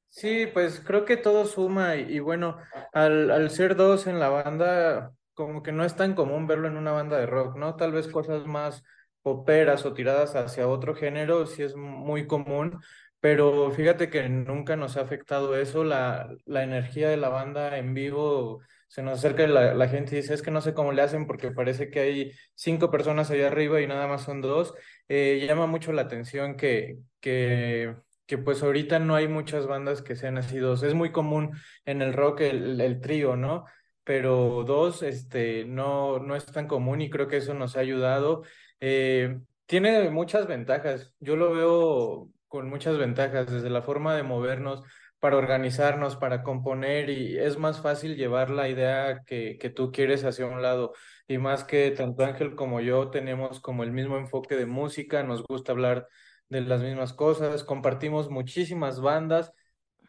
Sí, 0.10 0.48
pues 0.54 0.82
creo 0.86 1.06
que 1.06 1.18
todo 1.18 1.46
suma 1.46 1.96
y, 1.96 2.20
bueno, 2.20 2.58
al, 2.94 3.32
al, 3.32 3.50
ser 3.50 3.76
dos 3.76 4.06
en 4.06 4.20
la 4.20 4.30
banda, 4.30 5.12
como 5.34 5.64
que 5.64 5.72
no 5.72 5.84
es 5.84 5.96
tan 5.96 6.14
común 6.14 6.46
verlo 6.46 6.68
en 6.68 6.78
una 6.78 6.92
banda 6.92 7.18
de 7.18 7.26
rock, 7.26 7.56
¿no? 7.58 7.76
Tal 7.76 7.92
vez 7.92 8.08
cosas 8.08 8.46
más 8.46 8.84
poperas 9.22 9.86
o 9.86 9.94
tiradas 9.94 10.36
hacia 10.36 10.68
otro 10.68 10.96
género 10.96 11.46
sí 11.46 11.64
es 11.64 11.76
muy 11.76 12.28
común, 12.28 12.80
pero 13.20 13.72
fíjate 13.72 14.10
que 14.10 14.30
nunca 14.30 14.76
nos 14.76 14.98
ha 14.98 15.02
afectado 15.02 15.56
eso, 15.58 15.84
la, 15.84 16.30
la 16.46 16.64
energía 16.64 17.10
de 17.10 17.18
la 17.18 17.30
banda 17.30 17.78
en 17.78 17.94
vivo 17.94 18.62
se 18.88 19.04
nos 19.04 19.20
acerca 19.20 19.46
la, 19.48 19.74
la 19.76 19.88
gente 19.88 20.16
dice, 20.16 20.34
es 20.34 20.42
que 20.42 20.52
no 20.52 20.62
sé 20.62 20.74
cómo 20.74 20.92
le 20.94 21.02
hacen 21.04 21.28
porque 21.28 21.52
parece 21.52 21.90
que 21.92 22.00
hay 22.00 22.32
cinco 22.56 22.90
personas 22.90 23.30
allá 23.30 23.48
arriba 23.48 23.82
y 23.82 23.88
nada 23.88 24.08
más 24.08 24.24
son 24.24 24.42
dos. 24.42 24.74
Eh, 25.08 25.46
llama 25.48 25.68
mucho 25.68 25.92
la 25.94 26.02
atención 26.04 26.56
que, 26.58 26.98
que, 27.20 27.96
que 28.26 28.38
pues 28.40 28.64
ahorita 28.64 28.98
no 29.00 29.16
hay 29.16 29.28
muchas 29.28 29.68
bandas 29.68 30.02
que 30.02 30.16
sean 30.16 30.38
así 30.38 30.58
dos. 30.58 30.82
Es 30.84 30.94
muy 30.96 31.12
común 31.12 31.52
en 31.86 32.02
el 32.02 32.14
rock 32.14 32.42
el, 32.42 32.82
el 32.82 33.00
trío, 33.02 33.36
¿no? 33.36 33.66
Pero 34.04 34.64
dos, 34.66 35.04
este, 35.04 35.66
no, 35.66 36.20
no 36.20 36.36
es 36.36 36.46
tan 36.48 36.68
común 36.68 37.02
y 37.02 37.10
creo 37.10 37.28
que 37.28 37.38
eso 37.38 37.54
nos 37.54 37.78
ha 37.78 37.82
ayudado. 37.82 38.44
Eh, 38.80 39.40
tiene 39.68 40.10
muchas 40.10 40.48
ventajas. 40.48 41.14
Yo 41.20 41.36
lo 41.36 41.54
veo 41.54 42.30
con 42.50 42.70
muchas 42.70 42.98
ventajas, 42.98 43.51
desde 43.51 43.70
la 43.70 43.82
forma 43.84 44.15
de 44.15 44.24
movernos, 44.24 44.84
para 45.20 45.38
organizarnos, 45.38 46.15
para 46.15 46.44
componer 46.44 47.10
y 47.10 47.38
es 47.38 47.58
más 47.58 47.82
fácil 47.82 48.15
llevar 48.15 48.50
la 48.50 48.70
idea 48.70 49.24
que, 49.25 49.58
que 49.60 49.70
tú 49.70 49.91
quieres 49.91 50.24
hacia 50.25 50.46
un 50.48 50.62
lado. 50.62 50.94
Y 51.27 51.38
más 51.38 51.63
que 51.63 51.91
tanto 51.91 52.25
Ángel 52.25 52.56
como 52.56 52.82
yo 52.82 53.10
tenemos 53.10 53.60
como 53.62 53.84
el 53.84 53.91
mismo 53.91 54.18
enfoque 54.18 54.56
de 54.56 54.65
música, 54.65 55.24
nos 55.24 55.44
gusta 55.44 55.74
hablar 55.74 56.08
de 56.50 56.62
las 56.62 56.82
mismas 56.82 57.13
cosas, 57.13 57.63
compartimos 57.63 58.29
muchísimas 58.29 59.01
bandas, 59.01 59.53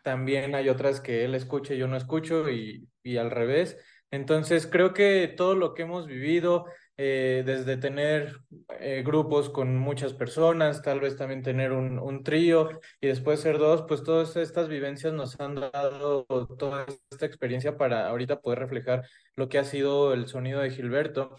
también 0.02 0.54
hay 0.54 0.68
otras 0.68 1.00
que 1.00 1.24
él 1.24 1.34
escucha 1.34 1.74
y 1.74 1.78
yo 1.78 1.88
no 1.88 1.96
escucho 1.96 2.50
y, 2.50 2.88
y 3.02 3.16
al 3.18 3.30
revés. 3.30 3.78
Entonces 4.10 4.66
creo 4.66 4.92
que 4.94 5.28
todo 5.28 5.54
lo 5.54 5.74
que 5.74 5.82
hemos 5.82 6.06
vivido, 6.06 6.66
eh, 7.02 7.44
desde 7.46 7.78
tener 7.78 8.42
eh, 8.78 9.02
grupos 9.02 9.48
con 9.48 9.74
muchas 9.78 10.12
personas, 10.12 10.82
tal 10.82 11.00
vez 11.00 11.16
también 11.16 11.42
tener 11.42 11.72
un, 11.72 12.22
trío 12.22 12.68
y 13.00 13.06
después 13.06 13.40
ser 13.40 13.56
dos, 13.56 13.84
pues 13.88 14.02
todas 14.02 14.36
estas 14.36 14.68
vivencias 14.68 15.14
nos 15.14 15.40
han 15.40 15.54
dado 15.54 16.26
toda 16.58 16.84
esta 17.10 17.24
experiencia 17.24 17.78
para 17.78 18.06
ahorita 18.06 18.42
poder 18.42 18.58
reflejar 18.58 19.08
lo 19.34 19.48
que 19.48 19.58
ha 19.58 19.64
sido 19.64 20.12
el 20.12 20.26
sonido 20.28 20.60
de 20.60 20.72
Gilberto. 20.72 21.36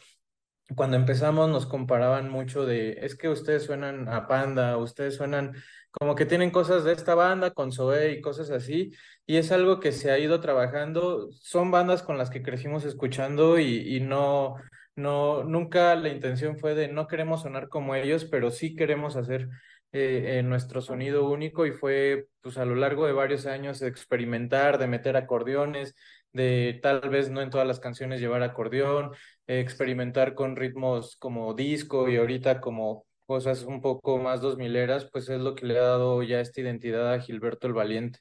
Cuando 0.75 0.97
empezamos 0.97 1.47
nos 1.47 1.67
comparaban 1.67 2.27
mucho 2.31 2.65
de, 2.65 2.93
es 2.93 3.15
que 3.15 3.29
ustedes 3.29 3.63
suenan 3.63 4.09
a 4.09 4.27
Panda, 4.27 4.77
ustedes 4.77 5.15
suenan 5.15 5.53
como 5.91 6.15
que 6.15 6.25
tienen 6.25 6.49
cosas 6.49 6.83
de 6.85 6.93
esta 6.93 7.13
banda 7.13 7.51
con 7.51 7.71
Zoé 7.71 8.13
y 8.13 8.21
cosas 8.21 8.49
así, 8.49 8.93
y 9.27 9.37
es 9.37 9.51
algo 9.51 9.79
que 9.79 9.91
se 9.91 10.09
ha 10.09 10.17
ido 10.17 10.39
trabajando, 10.39 11.29
son 11.33 11.69
bandas 11.69 12.01
con 12.01 12.17
las 12.17 12.31
que 12.31 12.41
crecimos 12.41 12.83
escuchando 12.83 13.59
y 13.59 13.99
no, 13.99 14.55
no, 14.95 15.43
nunca 15.43 15.95
la 15.95 16.09
intención 16.09 16.57
fue 16.57 16.75
de 16.75 16.87
no 16.87 17.07
queremos 17.07 17.41
sonar 17.43 17.69
como 17.69 17.95
ellos, 17.95 18.25
pero 18.25 18.51
sí 18.51 18.75
queremos 18.75 19.15
hacer 19.15 19.49
eh, 19.93 20.39
eh, 20.39 20.43
nuestro 20.43 20.81
sonido 20.81 21.29
único 21.29 21.65
y 21.65 21.71
fue 21.71 22.27
pues 22.41 22.57
a 22.57 22.65
lo 22.65 22.75
largo 22.75 23.05
de 23.05 23.13
varios 23.13 23.45
años 23.45 23.79
de 23.79 23.87
experimentar, 23.87 24.77
de 24.77 24.87
meter 24.87 25.17
acordeones, 25.17 25.95
de 26.33 26.79
tal 26.81 27.09
vez 27.09 27.29
no 27.29 27.41
en 27.41 27.49
todas 27.49 27.67
las 27.67 27.79
canciones 27.79 28.21
llevar 28.21 28.43
acordeón, 28.43 29.11
experimentar 29.47 30.35
con 30.35 30.55
ritmos 30.55 31.15
como 31.17 31.53
disco 31.53 32.09
y 32.09 32.17
ahorita 32.17 32.61
como 32.61 33.05
cosas 33.25 33.63
un 33.63 33.81
poco 33.81 34.17
más 34.17 34.41
dos 34.41 34.57
mileras, 34.57 35.09
pues 35.11 35.29
es 35.29 35.39
lo 35.41 35.55
que 35.55 35.65
le 35.65 35.77
ha 35.79 35.83
dado 35.83 36.23
ya 36.23 36.39
esta 36.41 36.61
identidad 36.61 37.13
a 37.13 37.19
Gilberto 37.19 37.67
el 37.67 37.73
Valiente. 37.73 38.19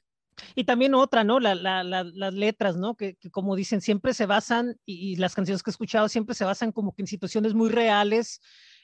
Y 0.55 0.63
también 0.63 0.93
otra, 0.93 1.23
¿no? 1.23 1.39
La, 1.39 1.55
la, 1.55 1.83
la, 1.83 2.03
las 2.03 2.33
letras, 2.33 2.77
¿no? 2.77 2.95
Que, 2.95 3.15
que, 3.15 3.29
como 3.31 3.55
dicen, 3.55 3.81
siempre 3.81 4.13
se 4.13 4.25
basan, 4.25 4.77
y, 4.85 5.11
y, 5.11 5.15
las 5.15 5.35
canciones 5.35 5.63
que 5.63 5.69
he 5.69 5.73
escuchado 5.73 6.09
siempre 6.09 6.35
se 6.35 6.45
basan 6.45 6.71
como 6.71 6.93
que 6.93 7.03
en 7.03 7.07
situaciones 7.07 7.53
muy 7.53 7.69
reales, 7.69 8.41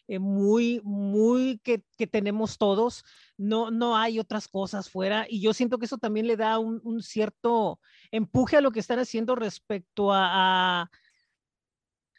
eh, 0.07 0.19
muy, 0.19 0.81
muy 0.83 1.59
que, 1.63 1.83
que, 1.97 2.07
tenemos 2.07 2.57
todos. 2.57 3.03
No, 3.37 3.71
no 3.71 3.97
hay 3.97 4.19
otras 4.19 4.47
cosas 4.47 4.89
fuera. 4.89 5.25
Y 5.29 5.41
yo 5.41 5.53
siento 5.53 5.77
que 5.79 5.85
eso 5.85 5.97
también 5.97 6.27
le 6.27 6.37
da 6.37 6.59
un, 6.59 6.79
un 6.83 7.01
cierto 7.01 7.79
empuje 8.11 8.57
a 8.57 8.61
lo 8.61 8.71
que 8.71 8.79
están 8.79 8.99
haciendo 8.99 9.35
respecto 9.35 10.13
a, 10.13 10.81
a, 10.83 10.91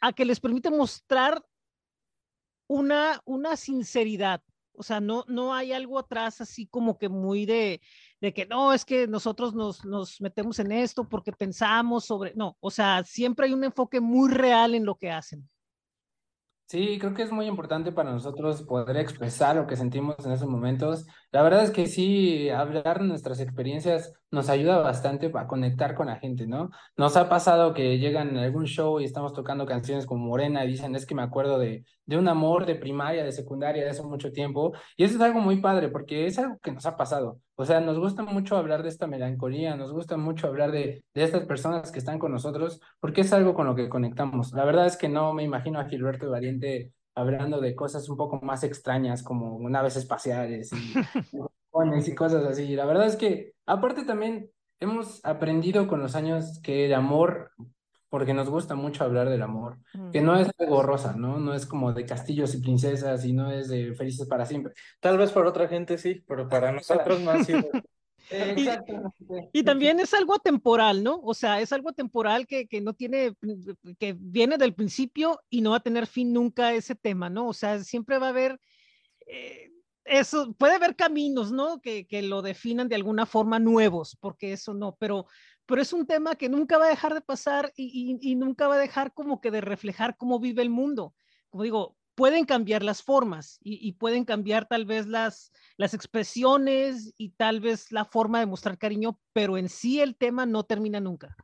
a 0.01 0.13
que 0.13 0.25
les 0.25 0.39
permite 0.39 0.69
mostrar 0.69 1.43
una, 2.67 3.21
una 3.25 3.57
sinceridad, 3.57 4.43
o 4.73 4.83
sea, 4.83 5.01
no, 5.01 5.25
no 5.27 5.53
hay 5.53 5.73
algo 5.73 5.99
atrás 5.99 6.39
así 6.39 6.67
como 6.67 6.97
que 6.97 7.09
muy 7.09 7.45
de, 7.45 7.81
de 8.21 8.33
que 8.33 8.45
no, 8.45 8.73
es 8.73 8.85
que 8.85 9.07
nosotros 9.07 9.53
nos, 9.53 9.85
nos 9.85 10.19
metemos 10.21 10.59
en 10.59 10.71
esto 10.71 11.07
porque 11.07 11.31
pensamos 11.31 12.05
sobre, 12.05 12.33
no, 12.35 12.57
o 12.59 12.69
sea, 12.69 13.03
siempre 13.03 13.47
hay 13.47 13.53
un 13.53 13.63
enfoque 13.63 13.99
muy 13.99 14.29
real 14.31 14.75
en 14.75 14.85
lo 14.85 14.95
que 14.95 15.11
hacen. 15.11 15.49
Sí, 16.69 16.99
creo 16.99 17.15
que 17.15 17.23
es 17.23 17.31
muy 17.31 17.47
importante 17.47 17.91
para 17.91 18.11
nosotros 18.11 18.61
poder 18.61 18.97
expresar 18.97 19.55
lo 19.55 19.65
que 19.65 19.75
sentimos 19.75 20.23
en 20.23 20.33
esos 20.33 20.47
momentos. 20.47 21.07
La 21.31 21.41
verdad 21.41 21.63
es 21.63 21.71
que 21.71 21.87
sí, 21.87 22.47
hablar 22.51 23.01
nuestras 23.01 23.39
experiencias 23.39 24.13
nos 24.31 24.49
ayuda 24.49 24.79
bastante 24.79 25.29
para 25.29 25.47
conectar 25.47 25.95
con 25.95 26.07
la 26.07 26.17
gente, 26.17 26.45
¿no? 26.47 26.69
Nos 26.97 27.17
ha 27.17 27.29
pasado 27.29 27.73
que 27.73 27.97
llegan 27.97 28.29
en 28.29 28.37
algún 28.37 28.65
show 28.65 28.99
y 28.99 29.05
estamos 29.05 29.33
tocando 29.33 29.65
canciones 29.65 30.05
como 30.05 30.25
Morena 30.25 30.63
y 30.63 30.67
dicen, 30.69 30.95
es 30.95 31.05
que 31.05 31.15
me 31.15 31.23
acuerdo 31.23 31.57
de, 31.57 31.85
de 32.05 32.17
un 32.17 32.27
amor 32.27 32.65
de 32.65 32.75
primaria, 32.75 33.23
de 33.23 33.31
secundaria, 33.31 33.83
de 33.83 33.89
hace 33.89 34.03
mucho 34.03 34.31
tiempo. 34.31 34.73
Y 34.97 35.03
eso 35.03 35.15
es 35.15 35.21
algo 35.21 35.39
muy 35.39 35.61
padre 35.61 35.89
porque 35.89 36.27
es 36.27 36.37
algo 36.37 36.57
que 36.59 36.71
nos 36.71 36.85
ha 36.85 36.95
pasado. 36.97 37.39
O 37.55 37.65
sea, 37.65 37.81
nos 37.81 37.99
gusta 37.99 38.23
mucho 38.23 38.55
hablar 38.57 38.83
de 38.83 38.89
esta 38.89 39.07
melancolía, 39.07 39.75
nos 39.75 39.91
gusta 39.91 40.17
mucho 40.17 40.47
hablar 40.47 40.71
de, 40.71 41.03
de 41.13 41.23
estas 41.23 41.45
personas 41.45 41.91
que 41.91 41.99
están 41.99 42.19
con 42.19 42.31
nosotros 42.31 42.79
porque 42.99 43.21
es 43.21 43.33
algo 43.33 43.53
con 43.53 43.65
lo 43.67 43.75
que 43.75 43.89
conectamos. 43.89 44.53
La 44.53 44.65
verdad 44.65 44.85
es 44.85 44.97
que 44.97 45.09
no 45.09 45.33
me 45.33 45.43
imagino 45.43 45.79
a 45.79 45.85
Gilberto 45.85 46.29
Valiente 46.29 46.93
hablando 47.15 47.59
de 47.59 47.75
cosas 47.75 48.07
un 48.09 48.17
poco 48.17 48.39
más 48.41 48.63
extrañas 48.63 49.23
como 49.23 49.67
naves 49.69 49.97
espaciales 49.97 50.71
y, 50.73 50.93
y 52.05 52.15
cosas 52.15 52.45
así. 52.45 52.75
La 52.75 52.85
verdad 52.85 53.07
es 53.07 53.15
que 53.15 53.53
aparte 53.65 54.03
también 54.03 54.49
hemos 54.79 55.23
aprendido 55.23 55.87
con 55.87 56.01
los 56.01 56.15
años 56.15 56.59
que 56.61 56.85
el 56.85 56.93
amor, 56.93 57.51
porque 58.09 58.33
nos 58.33 58.49
gusta 58.49 58.75
mucho 58.75 59.03
hablar 59.03 59.29
del 59.29 59.43
amor, 59.43 59.77
que 60.11 60.21
no 60.21 60.35
es 60.35 60.49
algo 60.57 60.81
rosa, 60.81 61.13
¿no? 61.15 61.39
No 61.39 61.53
es 61.53 61.65
como 61.65 61.93
de 61.93 62.05
castillos 62.05 62.55
y 62.55 62.61
princesas 62.61 63.23
y 63.25 63.33
no 63.33 63.51
es 63.51 63.67
de 63.69 63.93
felices 63.93 64.27
para 64.27 64.45
siempre. 64.45 64.73
Tal 64.99 65.17
vez 65.17 65.31
para 65.31 65.49
otra 65.49 65.67
gente 65.67 65.97
sí, 65.97 66.23
pero 66.27 66.49
para 66.49 66.71
nosotros 66.71 67.19
no 67.21 67.31
ha 67.31 67.43
sido. 67.43 67.69
Y, 68.31 69.59
y, 69.59 69.63
también 69.63 69.99
es 69.99 70.13
algo 70.13 70.37
temporal, 70.37 71.03
¿no? 71.03 71.19
O 71.23 71.33
sea, 71.33 71.61
es 71.61 71.73
algo 71.73 71.93
temporal 71.93 72.45
que, 72.45 72.67
que, 72.67 72.79
no 72.79 72.93
tiene, 72.93 73.33
que 73.97 74.15
viene 74.19 74.59
del 74.59 74.75
principio 74.75 75.39
y 75.49 75.61
no 75.61 75.71
va 75.71 75.77
a 75.77 75.81
tener 75.81 76.05
fin 76.05 76.31
nunca 76.31 76.73
ese 76.73 76.93
tema, 76.93 77.29
¿no? 77.31 77.47
O 77.47 77.53
sea, 77.53 77.79
siempre 77.83 78.19
va 78.19 78.27
a 78.27 78.29
haber, 78.29 78.59
eh, 79.25 79.71
eso, 80.09 80.53
puede 80.53 80.75
haber 80.75 80.95
caminos, 80.95 81.51
¿no? 81.51 81.81
Que, 81.81 82.07
que, 82.07 82.21
lo 82.21 82.41
definan 82.41 82.89
de 82.89 82.95
alguna 82.95 83.25
forma 83.25 83.59
nuevos, 83.59 84.17
porque 84.19 84.53
eso 84.53 84.73
no, 84.73 84.95
pero, 84.99 85.27
pero 85.65 85.81
es 85.81 85.93
un 85.93 86.05
tema 86.05 86.35
que 86.35 86.49
nunca 86.49 86.77
va 86.77 86.85
a 86.85 86.89
dejar 86.89 87.13
de 87.13 87.21
pasar 87.21 87.71
y, 87.75 88.17
y, 88.21 88.35
nunca 88.35 88.67
va 88.67 88.75
a 88.75 88.79
dejar 88.79 89.13
como 89.13 89.39
que 89.39 89.51
de 89.51 89.61
reflejar 89.61 90.17
cómo 90.17 90.39
vive 90.39 90.61
el 90.61 90.69
mundo. 90.69 91.13
Como 91.49 91.63
digo, 91.63 91.95
pueden 92.15 92.45
cambiar 92.45 92.83
las 92.83 93.03
formas 93.03 93.59
y, 93.61 93.87
y, 93.87 93.93
pueden 93.93 94.25
cambiar 94.25 94.67
tal 94.67 94.85
vez 94.85 95.07
las, 95.07 95.51
las 95.77 95.93
expresiones 95.93 97.13
y 97.17 97.29
tal 97.29 97.61
vez 97.61 97.91
la 97.91 98.05
forma 98.05 98.39
de 98.39 98.47
mostrar 98.47 98.77
cariño, 98.77 99.19
pero 99.31 99.57
en 99.57 99.69
sí 99.69 100.01
el 100.01 100.15
tema 100.15 100.45
no 100.45 100.63
termina 100.63 100.99
nunca. 100.99 101.35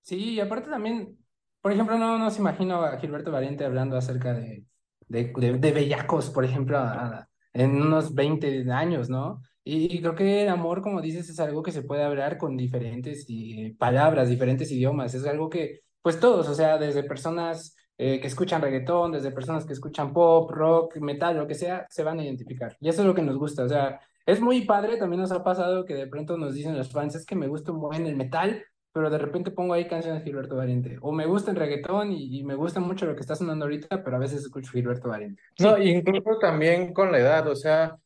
Sí, 0.00 0.34
y 0.34 0.40
aparte 0.40 0.68
también, 0.68 1.18
por 1.60 1.72
ejemplo, 1.72 1.96
no 1.98 2.18
nos 2.18 2.38
imagino 2.38 2.82
a 2.82 2.98
Gilberto 2.98 3.30
Valiente 3.30 3.64
hablando 3.64 3.96
acerca 3.96 4.34
de, 4.34 4.64
de, 5.12 5.58
de, 5.58 5.72
bellacos, 5.72 6.30
por 6.30 6.44
ejemplo, 6.44 6.78
a, 6.78 7.28
en 7.52 7.80
unos 7.80 8.14
20 8.14 8.70
años, 8.72 9.08
¿no? 9.10 9.42
Y, 9.64 9.96
y, 9.96 10.00
creo 10.00 10.14
que 10.14 10.42
el 10.42 10.48
amor, 10.48 10.82
como 10.82 11.00
dices, 11.00 11.28
es 11.28 11.38
algo 11.38 11.62
que 11.62 11.72
se 11.72 11.82
puede 11.82 12.02
hablar 12.02 12.38
con 12.38 12.56
diferentes 12.56 13.26
y, 13.28 13.70
palabras, 13.74 14.28
diferentes 14.28 14.70
idiomas. 14.72 15.14
Es 15.14 15.26
algo 15.26 15.48
que, 15.50 15.82
pues 16.02 16.18
todos, 16.18 16.48
o 16.48 16.54
sea, 16.54 16.78
desde 16.78 17.04
personas 17.04 17.76
eh, 17.98 18.20
que 18.20 18.26
escuchan 18.26 18.62
reggaetón, 18.62 19.12
desde 19.12 19.30
personas 19.30 19.64
que 19.66 19.74
escuchan 19.74 20.12
pop, 20.12 20.50
rock, 20.50 20.96
metal, 20.96 21.36
lo 21.36 21.46
que 21.46 21.54
sea, 21.54 21.86
se 21.90 22.02
van 22.02 22.18
a 22.18 22.24
identificar. 22.24 22.76
Y 22.80 22.88
eso 22.88 23.02
es 23.02 23.06
lo 23.06 23.14
que 23.14 23.22
nos 23.22 23.36
gusta. 23.36 23.64
O 23.64 23.68
sea, 23.68 24.00
es 24.26 24.40
muy 24.40 24.62
padre, 24.64 24.96
también 24.96 25.20
nos 25.20 25.32
ha 25.32 25.44
pasado 25.44 25.84
que 25.84 25.94
de 25.94 26.06
pronto 26.06 26.36
nos 26.38 26.54
dicen 26.54 26.76
los 26.76 26.90
fans, 26.90 27.14
es 27.14 27.26
que 27.26 27.36
me 27.36 27.48
gusta 27.48 27.72
un 27.72 27.80
buen 27.80 28.06
el 28.06 28.16
metal, 28.16 28.64
pero 28.92 29.08
de 29.08 29.18
repente 29.18 29.50
pongo 29.50 29.74
ahí 29.74 29.86
canciones 29.88 30.20
de 30.20 30.30
Gilberto 30.30 30.56
Valiente. 30.56 30.98
O 31.00 31.12
me 31.12 31.26
gusta 31.26 31.50
el 31.50 31.56
reggaetón 31.56 32.12
y, 32.12 32.42
me 32.44 32.54
gusta 32.54 32.78
mucho 32.78 33.06
lo 33.06 33.14
que 33.14 33.22
está 33.22 33.34
sonando 33.34 33.64
ahorita, 33.64 34.04
pero 34.04 34.16
a 34.16 34.20
veces 34.20 34.42
escucho 34.42 34.72
Gilberto 34.72 35.08
Valiente. 35.08 35.42
No, 35.58 35.78
incluso 35.78 36.38
también 36.38 36.92
con 36.92 37.10
la 37.10 37.18
edad, 37.18 37.48
o 37.48 37.56
sea, 37.56 37.96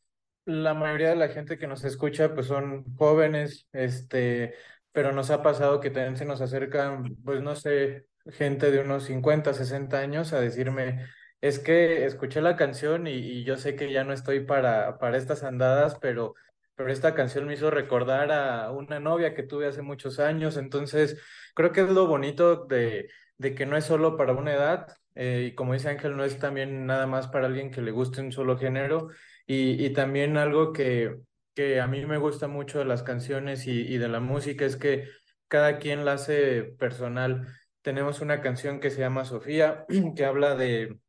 la 0.45 0.73
mayoría 0.73 1.09
de 1.09 1.17
la 1.17 1.27
gente 1.27 1.57
que 1.57 1.67
nos 1.67 1.83
escucha 1.83 2.33
pues 2.33 2.47
son 2.47 2.85
jóvenes, 2.95 3.67
este, 3.73 4.55
pero 4.93 5.11
nos 5.11 5.29
ha 5.29 5.43
pasado 5.43 5.81
que 5.81 5.89
también 5.89 6.15
se 6.15 6.25
nos 6.25 6.39
acercan, 6.39 7.17
pues 7.23 7.41
no 7.41 7.55
sé, 7.55 8.05
gente 8.31 8.71
de 8.71 8.79
unos 8.79 9.03
50, 9.03 9.53
60 9.53 9.99
años 9.99 10.31
a 10.31 10.39
decirme, 10.39 11.05
es 11.41 11.59
que 11.59 12.05
escuché 12.05 12.41
la 12.41 12.55
canción 12.55 13.07
y, 13.07 13.11
y, 13.11 13.43
yo 13.43 13.57
sé 13.57 13.75
que 13.75 13.91
ya 13.91 14.03
no 14.03 14.13
estoy 14.13 14.39
para, 14.41 14.97
para 14.97 15.17
estas 15.17 15.43
andadas, 15.43 15.97
pero, 15.99 16.33
pero 16.77 16.91
esta 16.93 17.15
canción 17.15 17.45
me 17.47 17.55
hizo 17.55 17.71
recordar 17.71 18.31
a 18.31 18.71
una 18.71 19.01
novia 19.01 19.35
que 19.35 19.43
tuve 19.43 19.67
hace 19.67 19.81
muchos 19.81 20.19
años, 20.19 20.57
entonces 20.57 21.21
creo 21.55 21.73
que 21.73 21.81
es 21.81 21.89
lo 21.89 22.07
bonito 22.07 22.65
de, 22.65 23.09
de 23.37 23.55
que 23.55 23.65
no 23.65 23.75
es 23.77 23.85
solo 23.85 24.15
para 24.17 24.33
una 24.33 24.53
edad, 24.53 24.87
eh, 25.15 25.49
y 25.51 25.55
como 25.55 25.73
dice 25.73 25.89
Ángel, 25.89 26.15
no 26.15 26.23
es 26.23 26.39
también 26.39 26.85
nada 26.85 27.07
más 27.07 27.27
para 27.27 27.47
alguien 27.47 27.71
que 27.71 27.81
le 27.81 27.91
guste 27.91 28.21
un 28.21 28.31
solo 28.31 28.57
género, 28.57 29.09
y, 29.45 29.83
y 29.85 29.91
también 29.91 30.37
algo 30.37 30.73
que, 30.73 31.17
que 31.55 31.81
a 31.81 31.87
mí 31.87 32.05
me 32.05 32.17
gusta 32.17 32.47
mucho 32.47 32.79
de 32.79 32.85
las 32.85 33.03
canciones 33.03 33.67
y, 33.67 33.81
y 33.81 33.97
de 33.97 34.07
la 34.09 34.19
música 34.19 34.65
es 34.65 34.77
que 34.77 35.09
cada 35.47 35.79
quien 35.79 36.05
la 36.05 36.13
hace 36.13 36.63
personal. 36.63 37.47
Tenemos 37.81 38.21
una 38.21 38.41
canción 38.41 38.79
que 38.79 38.89
se 38.91 38.99
llama 38.99 39.25
Sofía, 39.25 39.85
que 40.15 40.25
habla 40.25 40.55
de, 40.55 40.99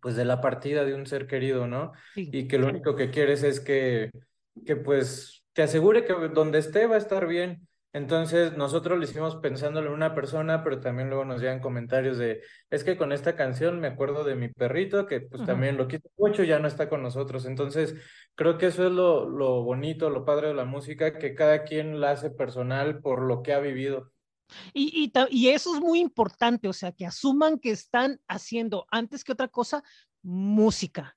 pues, 0.00 0.16
de 0.16 0.24
la 0.24 0.40
partida 0.40 0.84
de 0.84 0.94
un 0.94 1.06
ser 1.06 1.26
querido, 1.26 1.66
¿no? 1.66 1.92
Sí. 2.14 2.30
Y 2.32 2.48
que 2.48 2.58
lo 2.58 2.68
único 2.68 2.96
que 2.96 3.10
quieres 3.10 3.42
es 3.42 3.60
que, 3.60 4.10
que 4.64 4.76
pues, 4.76 5.44
te 5.52 5.62
asegure 5.62 6.04
que 6.04 6.12
donde 6.32 6.58
esté 6.58 6.86
va 6.86 6.96
a 6.96 6.98
estar 6.98 7.26
bien. 7.26 7.66
Entonces, 7.92 8.54
nosotros 8.58 8.98
lo 8.98 9.04
hicimos 9.04 9.36
pensándolo 9.36 9.88
en 9.88 9.94
una 9.94 10.14
persona, 10.14 10.62
pero 10.62 10.80
también 10.80 11.08
luego 11.08 11.24
nos 11.24 11.40
llegan 11.40 11.60
comentarios 11.60 12.18
de, 12.18 12.42
es 12.68 12.84
que 12.84 12.98
con 12.98 13.10
esta 13.10 13.36
canción 13.36 13.80
me 13.80 13.86
acuerdo 13.86 14.22
de 14.22 14.34
mi 14.34 14.48
perrito, 14.48 15.06
que 15.06 15.22
pues 15.22 15.46
también 15.46 15.78
lo 15.78 15.88
quito 15.88 16.10
mucho, 16.18 16.44
ya 16.44 16.58
no 16.58 16.68
está 16.68 16.90
con 16.90 17.02
nosotros. 17.02 17.46
Entonces, 17.46 17.94
creo 18.34 18.58
que 18.58 18.66
eso 18.66 18.86
es 18.86 18.92
lo, 18.92 19.26
lo 19.30 19.62
bonito, 19.62 20.10
lo 20.10 20.26
padre 20.26 20.48
de 20.48 20.54
la 20.54 20.66
música, 20.66 21.16
que 21.16 21.34
cada 21.34 21.64
quien 21.64 21.98
la 21.98 22.10
hace 22.10 22.28
personal 22.28 23.00
por 23.00 23.22
lo 23.22 23.42
que 23.42 23.54
ha 23.54 23.60
vivido. 23.60 24.12
Y, 24.74 24.92
y, 25.04 25.12
y 25.30 25.48
eso 25.48 25.74
es 25.74 25.80
muy 25.80 26.00
importante, 26.00 26.68
o 26.68 26.74
sea, 26.74 26.92
que 26.92 27.06
asuman 27.06 27.58
que 27.58 27.70
están 27.70 28.20
haciendo 28.28 28.86
antes 28.90 29.24
que 29.24 29.32
otra 29.32 29.48
cosa 29.48 29.82
música, 30.22 31.15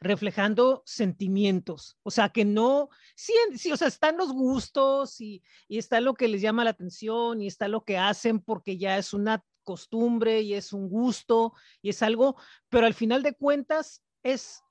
reflejando 0.00 0.82
sentimientos, 0.86 1.98
o 2.02 2.10
sea, 2.10 2.30
que 2.30 2.44
no, 2.44 2.88
sí, 3.14 3.34
sí, 3.56 3.70
o 3.70 3.76
sea, 3.76 3.88
están 3.88 4.16
los 4.16 4.32
gustos 4.32 5.20
y, 5.20 5.42
y 5.68 5.78
está 5.78 6.00
lo 6.00 6.14
que 6.14 6.26
les 6.26 6.40
llama 6.40 6.64
la 6.64 6.70
atención 6.70 7.42
y 7.42 7.46
está 7.46 7.68
lo 7.68 7.84
que 7.84 7.98
hacen 7.98 8.40
porque 8.40 8.78
ya 8.78 8.96
es 8.96 9.12
una 9.12 9.44
costumbre 9.62 10.40
y 10.40 10.54
es 10.54 10.72
un 10.72 10.88
gusto 10.88 11.52
y 11.82 11.90
es 11.90 12.02
algo, 12.02 12.36
pero 12.70 12.86
al 12.86 12.94
final 12.94 13.22
de 13.22 13.34
cuentas 13.34 14.02
es 14.22 14.62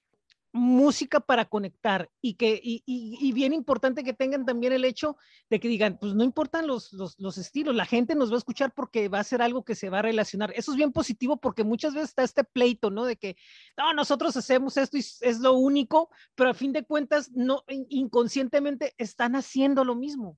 música 0.52 1.20
para 1.20 1.46
conectar 1.46 2.10
y 2.22 2.34
que 2.34 2.60
y, 2.64 3.32
bien 3.34 3.54
importante 3.54 4.04
que 4.04 4.14
tengan 4.14 4.46
también 4.46 4.74
el 4.74 4.84
hecho 4.84 5.16
de 5.50 5.60
que 5.60 5.68
digan, 5.68 5.98
pues 6.00 6.16
no 6.16 6.24
importan 6.24 6.66
los, 6.68 6.92
los, 6.94 7.20
los 7.20 7.38
estilos, 7.38 7.76
la 7.76 7.86
gente 7.86 8.16
nos 8.16 8.32
va 8.32 8.36
a 8.36 8.40
escuchar 8.40 8.74
porque 8.74 9.10
va 9.10 9.20
a 9.20 9.24
ser 9.24 9.42
algo 9.42 9.64
que 9.64 9.76
se 9.76 9.90
va 9.90 10.00
a 10.00 10.04
relacionar. 10.04 10.52
Eso 10.56 10.72
es 10.72 10.78
bien 10.78 10.92
positivo 10.92 11.38
porque 11.38 11.64
muchas 11.64 11.94
veces 11.94 12.10
está 12.10 12.24
este 12.24 12.44
pleito, 12.44 12.90
¿no? 12.90 13.06
De 13.06 13.16
que, 13.16 13.36
no, 13.78 13.94
nosotros 13.94 14.36
hacemos 14.38 14.78
esto 14.78 14.98
y 14.98 15.00
es 15.00 15.40
lo 15.40 15.54
único, 15.54 16.10
pero 16.36 16.50
a 16.50 16.54
fin 16.56 16.74
de 16.74 16.84
cuentas, 16.84 17.32
no, 17.32 17.64
in- 17.68 17.88
inconscientemente 17.90 18.94
están 18.98 19.36
haciendo 19.36 19.84
lo 19.84 19.96
mismo 19.96 20.38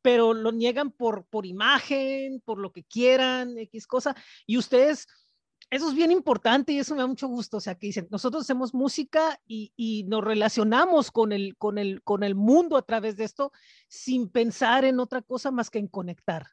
pero 0.00 0.32
lo 0.32 0.52
niegan 0.52 0.92
por, 0.92 1.26
por 1.26 1.44
imagen, 1.44 2.40
por 2.44 2.58
lo 2.58 2.72
que 2.72 2.84
quieran, 2.84 3.58
X 3.58 3.86
cosa, 3.86 4.14
y 4.46 4.56
ustedes, 4.56 5.06
eso 5.70 5.88
es 5.88 5.94
bien 5.94 6.10
importante 6.10 6.72
y 6.72 6.78
eso 6.78 6.94
me 6.94 7.02
da 7.02 7.06
mucho 7.06 7.28
gusto, 7.28 7.58
o 7.58 7.60
sea, 7.60 7.74
que 7.74 7.88
dicen, 7.88 8.08
nosotros 8.10 8.42
hacemos 8.42 8.74
música 8.74 9.38
y, 9.46 9.72
y 9.76 10.04
nos 10.04 10.24
relacionamos 10.24 11.10
con 11.10 11.32
el, 11.32 11.56
con, 11.56 11.78
el, 11.78 12.02
con 12.02 12.22
el 12.22 12.34
mundo 12.34 12.76
a 12.76 12.82
través 12.82 13.16
de 13.16 13.24
esto 13.24 13.52
sin 13.88 14.28
pensar 14.28 14.84
en 14.84 15.00
otra 15.00 15.22
cosa 15.22 15.50
más 15.50 15.70
que 15.70 15.78
en 15.78 15.88
conectar. 15.88 16.46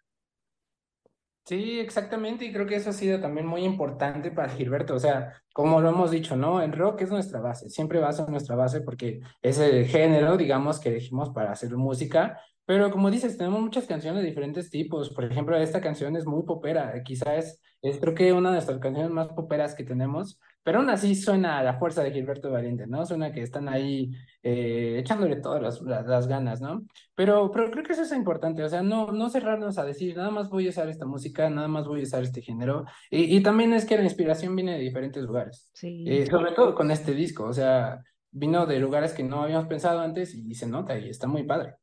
Sí, 1.45 1.79
exactamente, 1.79 2.43
y 2.43 2.51
creo 2.51 2.65
que 2.65 2.75
eso 2.75 2.89
ha 2.89 2.93
sido 2.93 3.21
también 3.21 3.45
muy 3.45 3.63
importante 3.63 4.31
para 4.31 4.49
Gilberto, 4.49 4.95
o 4.95 4.99
sea, 4.99 5.43
como 5.53 5.79
lo 5.79 5.89
hemos 5.89 6.09
dicho, 6.09 6.35
¿no? 6.35 6.59
El 6.59 6.71
rock 6.71 7.01
es 7.01 7.11
nuestra 7.11 7.39
base, 7.39 7.69
siempre 7.69 7.99
va 7.99 8.09
a 8.09 8.13
ser 8.13 8.27
nuestra 8.29 8.55
base 8.55 8.81
porque 8.81 9.21
es 9.43 9.59
el 9.59 9.85
género, 9.85 10.37
digamos, 10.37 10.79
que 10.79 10.89
elegimos 10.89 11.29
para 11.29 11.51
hacer 11.51 11.77
música, 11.77 12.41
pero 12.65 12.91
como 12.91 13.11
dices, 13.11 13.37
tenemos 13.37 13.61
muchas 13.61 13.85
canciones 13.85 14.21
de 14.23 14.29
diferentes 14.29 14.69
tipos, 14.69 15.11
por 15.11 15.23
ejemplo, 15.25 15.55
esta 15.57 15.81
canción 15.81 16.15
es 16.15 16.25
muy 16.25 16.43
popera, 16.43 17.03
quizás 17.03 17.61
es, 17.81 17.99
creo 17.99 18.15
que 18.15 18.33
una 18.33 18.49
de 18.49 18.55
nuestras 18.55 18.79
canciones 18.79 19.11
más 19.11 19.27
poperas 19.27 19.75
que 19.75 19.83
tenemos, 19.83 20.39
pero 20.63 20.79
aún 20.79 20.89
así 20.89 21.13
suena 21.13 21.59
a 21.59 21.63
la 21.63 21.77
fuerza 21.77 22.01
de 22.01 22.11
Gilberto 22.11 22.49
Valiente, 22.49 22.87
¿no? 22.87 23.05
Suena 23.05 23.31
que 23.31 23.43
están 23.43 23.69
ahí 23.69 24.11
eh, 24.41 24.97
echándole 24.97 25.35
todas 25.35 25.61
las, 25.61 25.79
las, 25.81 26.07
las 26.07 26.27
ganas, 26.27 26.59
¿no? 26.59 26.83
Pero, 27.13 27.51
pero 27.51 27.69
creo 27.69 27.83
que 27.83 27.93
eso 27.93 28.01
es 28.01 28.11
importante, 28.13 28.63
o 28.63 28.69
sea, 28.69 28.81
no, 28.81 29.11
no 29.11 29.29
cerrarnos 29.29 29.77
a 29.77 29.85
decir, 29.85 30.17
nada 30.17 30.31
más 30.31 30.49
voy 30.49 30.65
a 30.65 30.69
usar 30.71 30.89
esta 30.89 31.05
música, 31.05 31.47
nada 31.51 31.67
más 31.67 31.85
voy 31.85 31.99
a 31.99 32.03
usar 32.03 32.23
este 32.23 32.41
género. 32.41 32.85
Y, 33.11 33.37
y 33.37 33.43
también 33.43 33.73
es 33.73 33.85
que 33.85 33.97
la 33.97 34.03
inspiración 34.03 34.55
viene 34.55 34.73
de 34.73 34.79
diferentes 34.79 35.23
lugares, 35.23 35.69
Sí. 35.73 36.03
Eh, 36.07 36.25
sobre 36.25 36.53
todo 36.53 36.73
con 36.73 36.89
este 36.89 37.13
disco, 37.13 37.43
o 37.43 37.53
sea, 37.53 38.01
vino 38.31 38.65
de 38.65 38.79
lugares 38.79 39.13
que 39.13 39.23
no 39.23 39.43
habíamos 39.43 39.67
pensado 39.67 39.99
antes 39.99 40.33
y 40.33 40.55
se 40.55 40.67
nota 40.67 40.97
y 40.97 41.09
está 41.09 41.27
muy 41.27 41.43
padre. 41.43 41.75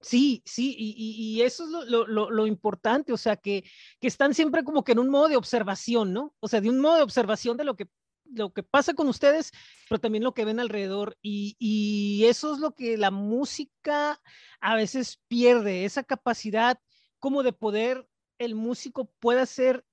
Sí, 0.00 0.42
sí, 0.46 0.76
y, 0.78 1.42
eso 1.42 1.64
es 1.64 1.88
lo, 1.88 2.46
importante, 2.46 3.12
o 3.12 3.16
sea, 3.16 3.36
que, 3.36 3.64
que 4.00 4.06
están 4.06 4.32
siempre 4.32 4.62
como 4.62 4.84
que 4.84 4.92
en 4.92 5.00
un 5.00 5.08
modo 5.08 5.26
de 5.26 5.36
observación, 5.36 6.12
¿no? 6.12 6.34
O 6.38 6.46
sea, 6.46 6.60
de 6.60 6.70
un 6.70 6.78
modo 6.78 6.96
de 6.96 7.02
observación 7.02 7.56
de 7.56 7.64
lo 7.64 7.74
que, 7.74 7.88
lo 8.24 8.52
que 8.52 8.62
pasa 8.62 8.94
con 8.94 9.08
ustedes, 9.08 9.50
pero 9.88 10.00
también 10.00 10.22
lo 10.22 10.34
que 10.34 10.44
ven 10.44 10.60
alrededor. 10.60 11.18
Y, 11.20 11.56
y 11.58 12.26
eso 12.26 12.54
es 12.54 12.60
lo 12.60 12.76
que 12.76 12.96
la 12.96 13.10
música 13.10 14.20
a 14.60 14.76
veces 14.76 15.20
pierde, 15.26 15.84
esa 15.84 16.04
capacidad 16.04 16.78
como 17.18 17.42
de 17.42 17.52
poder, 17.52 18.08
el 18.38 18.54
músico 18.54 19.10
pueda 19.18 19.46
ser 19.46 19.84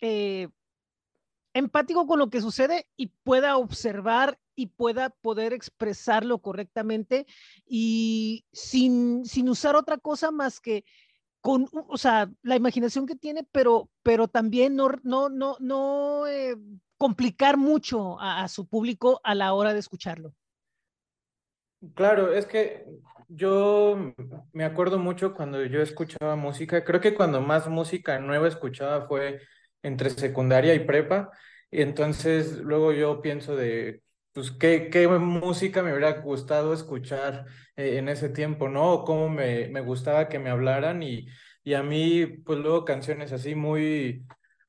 eh, 0.00 0.48
empático 1.54 2.06
con 2.06 2.18
lo 2.18 2.28
que 2.28 2.40
sucede 2.40 2.86
y 2.96 3.06
pueda 3.22 3.56
observar 3.56 4.38
y 4.56 4.66
pueda 4.66 5.10
poder 5.10 5.52
expresarlo 5.52 6.38
correctamente 6.38 7.26
y 7.66 8.44
sin, 8.52 9.24
sin 9.24 9.48
usar 9.48 9.76
otra 9.76 9.98
cosa 9.98 10.30
más 10.30 10.60
que 10.60 10.84
con, 11.40 11.68
o 11.72 11.98
sea, 11.98 12.30
la 12.42 12.56
imaginación 12.56 13.06
que 13.06 13.16
tiene, 13.16 13.46
pero, 13.52 13.90
pero 14.02 14.28
también 14.28 14.76
no, 14.76 14.88
no, 15.02 15.28
no, 15.28 15.56
no 15.60 16.26
eh, 16.26 16.56
complicar 16.96 17.56
mucho 17.58 18.18
a, 18.18 18.42
a, 18.42 18.48
su 18.48 18.66
público 18.66 19.20
a 19.24 19.34
la 19.34 19.52
hora 19.52 19.74
de 19.74 19.78
escucharlo. 19.78 20.34
Claro, 21.94 22.32
es 22.32 22.46
que 22.46 22.86
yo 23.28 24.14
me 24.52 24.64
acuerdo 24.64 24.98
mucho 24.98 25.34
cuando 25.34 25.62
yo 25.64 25.82
escuchaba 25.82 26.34
música, 26.34 26.82
creo 26.82 27.00
que 27.00 27.14
cuando 27.14 27.42
más 27.42 27.68
música 27.68 28.18
nueva 28.18 28.48
escuchaba 28.48 29.06
fue 29.06 29.40
entre 29.84 30.10
secundaria 30.10 30.74
y 30.74 30.80
prepa, 30.80 31.30
y 31.70 31.82
entonces 31.82 32.58
luego 32.58 32.92
yo 32.92 33.22
pienso 33.22 33.56
de, 33.56 34.02
pues, 34.32 34.50
qué, 34.52 34.90
qué 34.90 35.06
música 35.08 35.82
me 35.82 35.92
hubiera 35.92 36.12
gustado 36.20 36.74
escuchar 36.74 37.46
eh, 37.76 37.98
en 37.98 38.08
ese 38.08 38.28
tiempo, 38.30 38.68
¿no? 38.68 38.92
O 38.92 39.04
cómo 39.04 39.28
me, 39.28 39.68
me 39.68 39.80
gustaba 39.80 40.28
que 40.28 40.38
me 40.40 40.50
hablaran 40.50 41.02
y, 41.02 41.26
y 41.62 41.74
a 41.74 41.82
mí, 41.82 42.26
pues 42.26 42.58
luego 42.58 42.84
canciones 42.84 43.32
así 43.32 43.54
muy, 43.54 44.26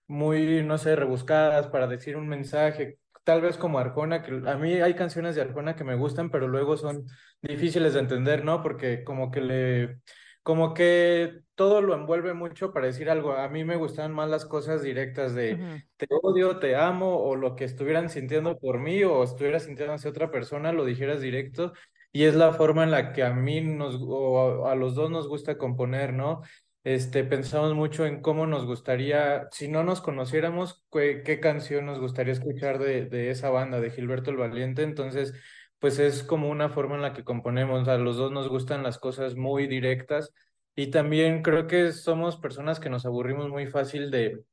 muy, 0.07 0.63
no 0.63 0.77
sé, 0.77 0.95
rebuscadas 0.95 1.67
para 1.67 1.87
decir 1.87 2.17
un 2.17 2.27
mensaje, 2.27 2.99
tal 3.23 3.41
vez 3.41 3.57
como 3.57 3.79
Arjona, 3.79 4.21
que 4.23 4.31
a 4.47 4.55
mí 4.57 4.73
hay 4.75 4.93
canciones 4.95 5.35
de 5.35 5.41
Arjona 5.41 5.75
que 5.75 5.83
me 5.83 5.95
gustan, 5.95 6.29
pero 6.29 6.47
luego 6.47 6.77
son 6.77 7.05
difíciles 7.41 7.93
de 7.93 7.99
entender, 8.01 8.45
¿no? 8.45 8.61
Porque 8.61 9.03
como 9.03 9.31
que 9.31 9.41
le, 9.41 9.99
como 10.45 10.75
que 10.75 11.39
todo 11.55 11.81
lo 11.81 11.95
envuelve 11.95 12.35
mucho 12.35 12.71
para 12.71 12.85
decir 12.85 13.09
algo. 13.09 13.33
A 13.33 13.49
mí 13.49 13.63
me 13.63 13.77
gustan 13.77 14.13
más 14.13 14.29
las 14.29 14.45
cosas 14.45 14.83
directas 14.83 15.33
de 15.33 15.55
uh 15.55 15.57
-huh. 15.57 15.87
te 15.97 16.05
odio, 16.21 16.59
te 16.59 16.75
amo, 16.75 17.17
o 17.17 17.35
lo 17.35 17.55
que 17.55 17.63
estuvieran 17.63 18.09
sintiendo 18.09 18.59
por 18.59 18.77
mí, 18.79 19.03
o 19.03 19.23
estuvieras 19.23 19.63
sintiendo 19.63 19.95
hacia 19.95 20.11
otra 20.11 20.29
persona, 20.29 20.71
lo 20.71 20.85
dijeras 20.85 21.19
directo. 21.19 21.73
Y 22.11 22.25
es 22.25 22.35
la 22.35 22.53
forma 22.53 22.83
en 22.83 22.91
la 22.91 23.11
que 23.11 23.23
a 23.23 23.33
mí 23.33 23.59
nos, 23.61 23.97
o 23.99 24.67
a 24.67 24.75
los 24.75 24.93
dos 24.93 25.09
nos 25.09 25.27
gusta 25.27 25.57
componer, 25.57 26.13
¿no? 26.13 26.43
Este, 26.83 27.23
pensamos 27.23 27.73
mucho 27.73 28.05
en 28.05 28.21
cómo 28.21 28.45
nos 28.45 28.67
gustaría, 28.67 29.47
si 29.51 29.67
no 29.67 29.83
nos 29.83 29.99
conociéramos, 29.99 30.85
qué, 30.91 31.23
qué 31.25 31.39
canción 31.39 31.87
nos 31.87 31.99
gustaría 31.99 32.33
escuchar 32.33 32.77
de, 32.77 33.07
de, 33.07 33.31
esa 33.31 33.49
banda, 33.49 33.79
de 33.81 33.89
Gilberto 33.89 34.29
el 34.29 34.37
Valiente. 34.37 34.83
Entonces, 34.83 35.33
pues 35.79 35.99
es 35.99 36.23
como 36.23 36.49
una 36.49 36.69
forma 36.69 36.95
en 36.95 37.01
la 37.01 37.13
que 37.13 37.23
componemos. 37.23 37.87
A 37.87 37.97
los 37.97 38.17
dos 38.17 38.31
nos 38.31 38.49
gustan 38.49 38.83
las 38.83 38.97
cosas 38.97 39.35
muy 39.35 39.67
directas 39.67 40.31
y 40.75 40.87
también 40.87 41.41
creo 41.41 41.67
que 41.67 41.91
somos 41.91 42.37
personas 42.37 42.79
que 42.79 42.89
nos 42.89 43.05
aburrimos 43.05 43.49
muy 43.49 43.67
fácil 43.67 44.11
de, 44.11 44.43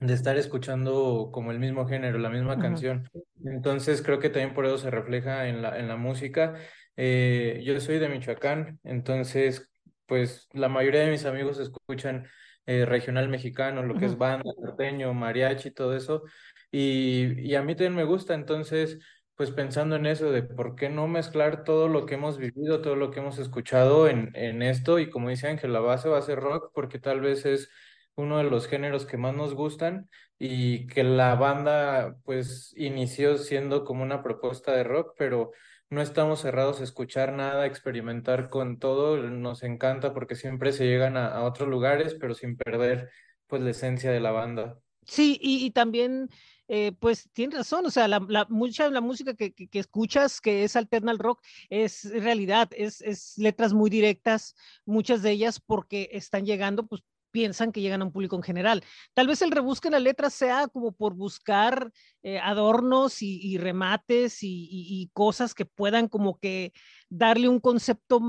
de 0.00 0.14
estar 0.14 0.36
escuchando 0.36 1.30
como 1.32 1.50
el 1.50 1.58
mismo 1.58 1.86
género, 1.86 2.18
la 2.18 2.30
misma 2.30 2.58
canción. 2.58 3.08
Entonces, 3.44 4.02
creo 4.02 4.18
que 4.18 4.30
también 4.30 4.54
por 4.54 4.66
eso 4.66 4.78
se 4.78 4.90
refleja 4.90 5.48
en 5.48 5.62
la, 5.62 5.78
en 5.78 5.88
la 5.88 5.96
música. 5.96 6.54
Eh, 6.96 7.62
yo 7.64 7.80
soy 7.80 7.98
de 7.98 8.08
Michoacán, 8.08 8.78
entonces 8.84 9.68
pues 10.06 10.48
la 10.52 10.68
mayoría 10.68 11.00
de 11.00 11.10
mis 11.10 11.24
amigos 11.24 11.58
escuchan 11.58 12.26
eh, 12.66 12.84
regional 12.86 13.28
mexicano, 13.28 13.82
lo 13.82 13.94
que 13.96 14.06
es 14.06 14.16
banda, 14.16 14.50
norteño, 14.60 15.12
mariachi, 15.14 15.70
todo 15.70 15.96
eso, 15.96 16.22
y, 16.70 17.40
y, 17.40 17.54
a 17.54 17.62
mí 17.62 17.74
también 17.74 17.94
me 17.94 18.04
gusta, 18.04 18.34
entonces, 18.34 18.98
pues 19.36 19.50
pensando 19.50 19.96
en 19.96 20.06
eso, 20.06 20.30
de 20.30 20.42
por 20.42 20.76
qué 20.76 20.88
no 20.88 21.08
mezclar 21.08 21.64
todo 21.64 21.88
lo 21.88 22.06
que 22.06 22.14
hemos 22.14 22.38
vivido, 22.38 22.80
todo 22.82 22.96
lo 22.96 23.10
que 23.10 23.20
hemos 23.20 23.38
escuchado 23.38 24.08
en, 24.08 24.30
en 24.34 24.62
esto, 24.62 24.98
y 24.98 25.10
como 25.10 25.28
dice 25.28 25.48
Ángel, 25.48 25.72
la 25.72 25.80
base 25.80 26.08
va 26.08 26.18
a 26.18 26.22
ser 26.22 26.40
rock, 26.40 26.70
porque 26.74 26.98
tal 26.98 27.20
vez 27.20 27.44
es 27.46 27.68
uno 28.14 28.38
de 28.38 28.44
los 28.44 28.68
géneros 28.68 29.06
que 29.06 29.16
más 29.16 29.34
nos 29.34 29.54
gustan, 29.54 30.08
y 30.38 30.86
que 30.86 31.04
la 31.04 31.34
banda, 31.36 32.16
pues, 32.24 32.74
inició 32.76 33.38
siendo 33.38 33.84
como 33.84 34.02
una 34.02 34.22
propuesta 34.22 34.72
de 34.72 34.84
rock, 34.84 35.14
pero 35.16 35.52
no 35.90 36.02
estamos 36.02 36.40
cerrados 36.40 36.80
a 36.80 36.84
escuchar 36.84 37.32
nada, 37.32 37.66
experimentar 37.66 38.48
con 38.48 38.78
todo, 38.78 39.16
nos 39.16 39.62
encanta 39.62 40.12
porque 40.12 40.34
siempre 40.34 40.72
se 40.72 40.86
llegan 40.86 41.16
a, 41.16 41.28
a, 41.28 41.44
otros 41.44 41.68
lugares, 41.68 42.16
pero 42.20 42.34
sin 42.34 42.56
perder 42.56 43.10
pues 43.46 43.62
la 43.62 43.70
esencia 43.70 44.10
de 44.10 44.20
la 44.20 44.32
banda. 44.32 44.78
Sí, 45.06 45.38
y, 45.40 45.70
también, 45.72 46.28
eh, 46.68 46.92
pues, 46.98 47.28
tienes 47.32 47.58
razón, 47.58 47.86
o 47.86 47.90
sea, 47.90 48.08
la, 48.08 48.46
mucha 48.48 48.84
de 48.84 48.90
la 48.90 49.00
música 49.00 49.34
que, 49.34 49.52
que, 49.52 49.78
escuchas, 49.78 50.40
que 50.40 50.64
es 50.64 50.76
alternal 50.76 51.18
rock, 51.18 51.42
es 51.68 52.10
realidad, 52.10 52.68
es, 52.74 53.00
es, 53.02 53.36
letras 53.36 53.72
muy 53.72 53.90
directas, 53.90 54.54
muchas 54.86 55.22
de 55.22 55.30
ellas 55.32 55.60
porque 55.60 56.08
están 56.12 56.46
llegando, 56.46 56.86
pues, 56.86 57.02
piensan 57.34 57.72
que 57.72 57.80
llegan 57.80 58.00
a 58.00 58.04
un 58.04 58.12
público 58.12 58.36
en 58.36 58.44
general. 58.44 58.84
Tal 59.12 59.26
vez 59.26 59.42
el 59.42 59.50
rebusque 59.50 59.88
en 59.88 59.92
la 59.92 59.98
letra 59.98 60.30
sea 60.30 60.68
como 60.68 60.92
por 60.92 61.14
buscar 61.14 61.92
eh, 62.22 62.38
adornos 62.38 63.22
y, 63.22 63.58
remates 63.58 64.38
y, 64.40 65.10
cosas 65.12 65.52
que 65.52 65.66
puedan 65.66 66.06
como 66.06 66.38
que 66.38 66.72
darle 67.08 67.48
un 67.48 67.58
concepto 67.58 68.20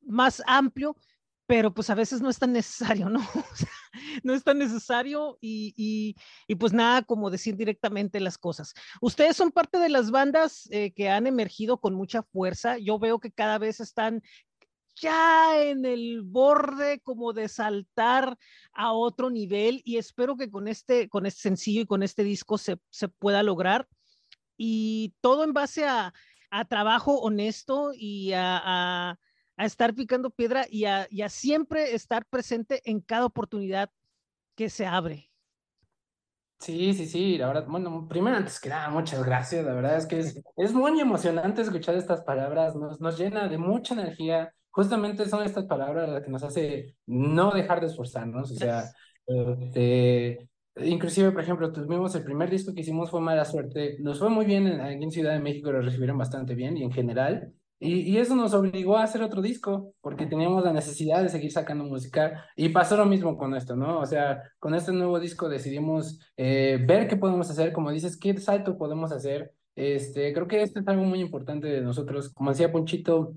más 0.00 0.42
amplio, 0.46 0.96
pero 1.46 1.74
pues 1.74 1.90
a 1.90 1.94
veces 1.94 2.22
no 2.22 2.30
es 2.30 2.38
tan 2.38 2.52
necesario, 2.52 3.08
¿no? 3.08 3.20
no 4.22 4.34
es 4.34 4.42
tan 4.42 4.58
necesario 4.58 5.38
y, 5.40 6.16
pues 6.58 6.72
nada 6.72 7.02
como 7.02 7.30
decir 7.30 7.56
directamente 7.56 8.20
las 8.20 8.38
cosas. 8.38 8.74
Ustedes 9.00 9.36
son 9.36 9.50
parte 9.50 9.78
de 9.78 9.88
las 9.88 10.10
bandas 10.10 10.68
eh, 10.70 10.92
que 10.92 11.10
han 11.10 11.26
emergido 11.26 11.78
con 11.78 11.94
mucha 11.94 12.22
fuerza. 12.22 12.78
Yo 12.78 12.98
veo 12.98 13.18
que 13.18 13.30
cada 13.30 13.58
vez 13.58 13.80
están 13.80 14.22
ya 14.96 15.60
en 15.60 15.84
el 15.84 16.22
borde 16.22 17.00
como 17.00 17.32
de 17.32 17.48
saltar 17.48 18.38
a 18.72 18.92
otro 18.92 19.30
nivel 19.30 19.82
y 19.84 19.96
espero 19.96 20.36
que 20.36 20.50
con 20.50 20.68
este, 20.68 21.08
con 21.08 21.26
este 21.26 21.42
sencillo 21.42 21.82
y 21.82 21.86
con 21.86 22.02
este 22.02 22.24
disco 22.24 22.58
se, 22.58 22.78
pueda 23.18 23.42
lograr 23.42 23.88
y 24.56 25.14
todo 25.20 25.44
en 25.44 25.52
base 25.52 25.86
a, 25.86 26.12
trabajo 26.68 27.18
honesto 27.18 27.90
y 27.92 28.30
a, 28.32 29.18
estar 29.56 29.94
picando 29.94 30.30
piedra 30.30 30.66
y 30.68 30.84
a, 30.84 31.06
siempre 31.28 31.94
estar 31.94 32.26
presente 32.26 32.82
en 32.84 33.00
cada 33.00 33.26
oportunidad 33.26 33.90
que 34.54 34.68
se 34.68 34.86
abre. 34.86 35.30
Sí, 36.58 36.94
sí, 36.94 37.06
sí, 37.06 37.36
la 37.36 37.48
verdad, 37.48 37.66
bueno, 37.68 38.08
primero 38.08 38.36
antes 38.36 38.58
que 38.58 38.70
nada, 38.70 38.88
muchas 38.88 39.22
gracias, 39.24 39.64
la 39.66 39.74
verdad 39.74 39.98
es 39.98 40.06
que 40.06 40.20
es, 40.20 40.42
es 40.56 40.72
muy 40.72 40.98
emocionante 40.98 41.60
escuchar 41.60 41.94
estas 41.96 42.22
palabras, 42.22 42.74
nos, 42.74 43.00
nos 43.00 43.18
llena 43.18 43.48
de 43.48 43.58
mucha 43.58 43.92
energía, 43.92 44.50
justamente 44.70 45.28
son 45.28 45.42
estas 45.44 45.66
palabras 45.66 46.08
las 46.08 46.22
que 46.22 46.30
nos 46.30 46.42
hace 46.42 46.96
no 47.06 47.50
dejar 47.52 47.80
de 47.80 47.88
esforzarnos, 47.88 48.50
o 48.50 48.54
sea, 48.54 48.84
este, 49.26 50.48
inclusive, 50.76 51.32
por 51.32 51.42
ejemplo, 51.42 51.70
tuvimos 51.70 52.14
el 52.14 52.24
primer 52.24 52.48
disco 52.48 52.72
que 52.72 52.80
hicimos 52.80 53.10
fue 53.10 53.20
Mala 53.20 53.44
Suerte, 53.44 53.96
nos 54.00 54.18
fue 54.18 54.30
muy 54.30 54.46
bien 54.46 54.66
en, 54.66 54.80
en 55.02 55.10
Ciudad 55.10 55.34
de 55.34 55.40
México, 55.40 55.70
lo 55.70 55.82
recibieron 55.82 56.16
bastante 56.16 56.54
bien 56.54 56.78
y 56.78 56.84
en 56.84 56.92
general, 56.92 57.52
y, 57.84 58.00
y, 58.00 58.18
eso 58.18 58.34
nos 58.34 58.54
obligó 58.54 58.96
a 58.96 59.04
hacer 59.04 59.22
otro 59.22 59.42
disco, 59.42 59.92
porque 60.00 60.26
teníamos 60.26 60.64
la 60.64 60.72
necesidad 60.72 61.22
de 61.22 61.28
seguir 61.28 61.52
sacando 61.52 61.84
música. 61.84 62.46
Y 62.56 62.70
pasó 62.70 62.96
lo 62.96 63.06
mismo 63.06 63.36
con 63.36 63.54
esto, 63.54 63.76
¿no? 63.76 64.00
O 64.00 64.06
sea, 64.06 64.42
con 64.58 64.74
este 64.74 64.92
nuevo 64.92 65.20
disco 65.20 65.48
decidimos 65.48 66.18
eh, 66.36 66.82
ver 66.86 67.08
qué 67.08 67.16
podemos 67.16 67.50
hacer, 67.50 67.72
como 67.72 67.90
dices, 67.90 68.16
qué 68.16 68.36
salto 68.38 68.78
podemos 68.78 69.12
hacer. 69.12 69.54
Este, 69.76 70.32
creo 70.32 70.46
que 70.48 70.62
esto 70.62 70.80
es 70.80 70.88
algo 70.88 71.04
muy 71.04 71.20
importante 71.20 71.68
de 71.68 71.80
nosotros. 71.80 72.32
Como 72.32 72.50
decía 72.50 72.72
Ponchito, 72.72 73.34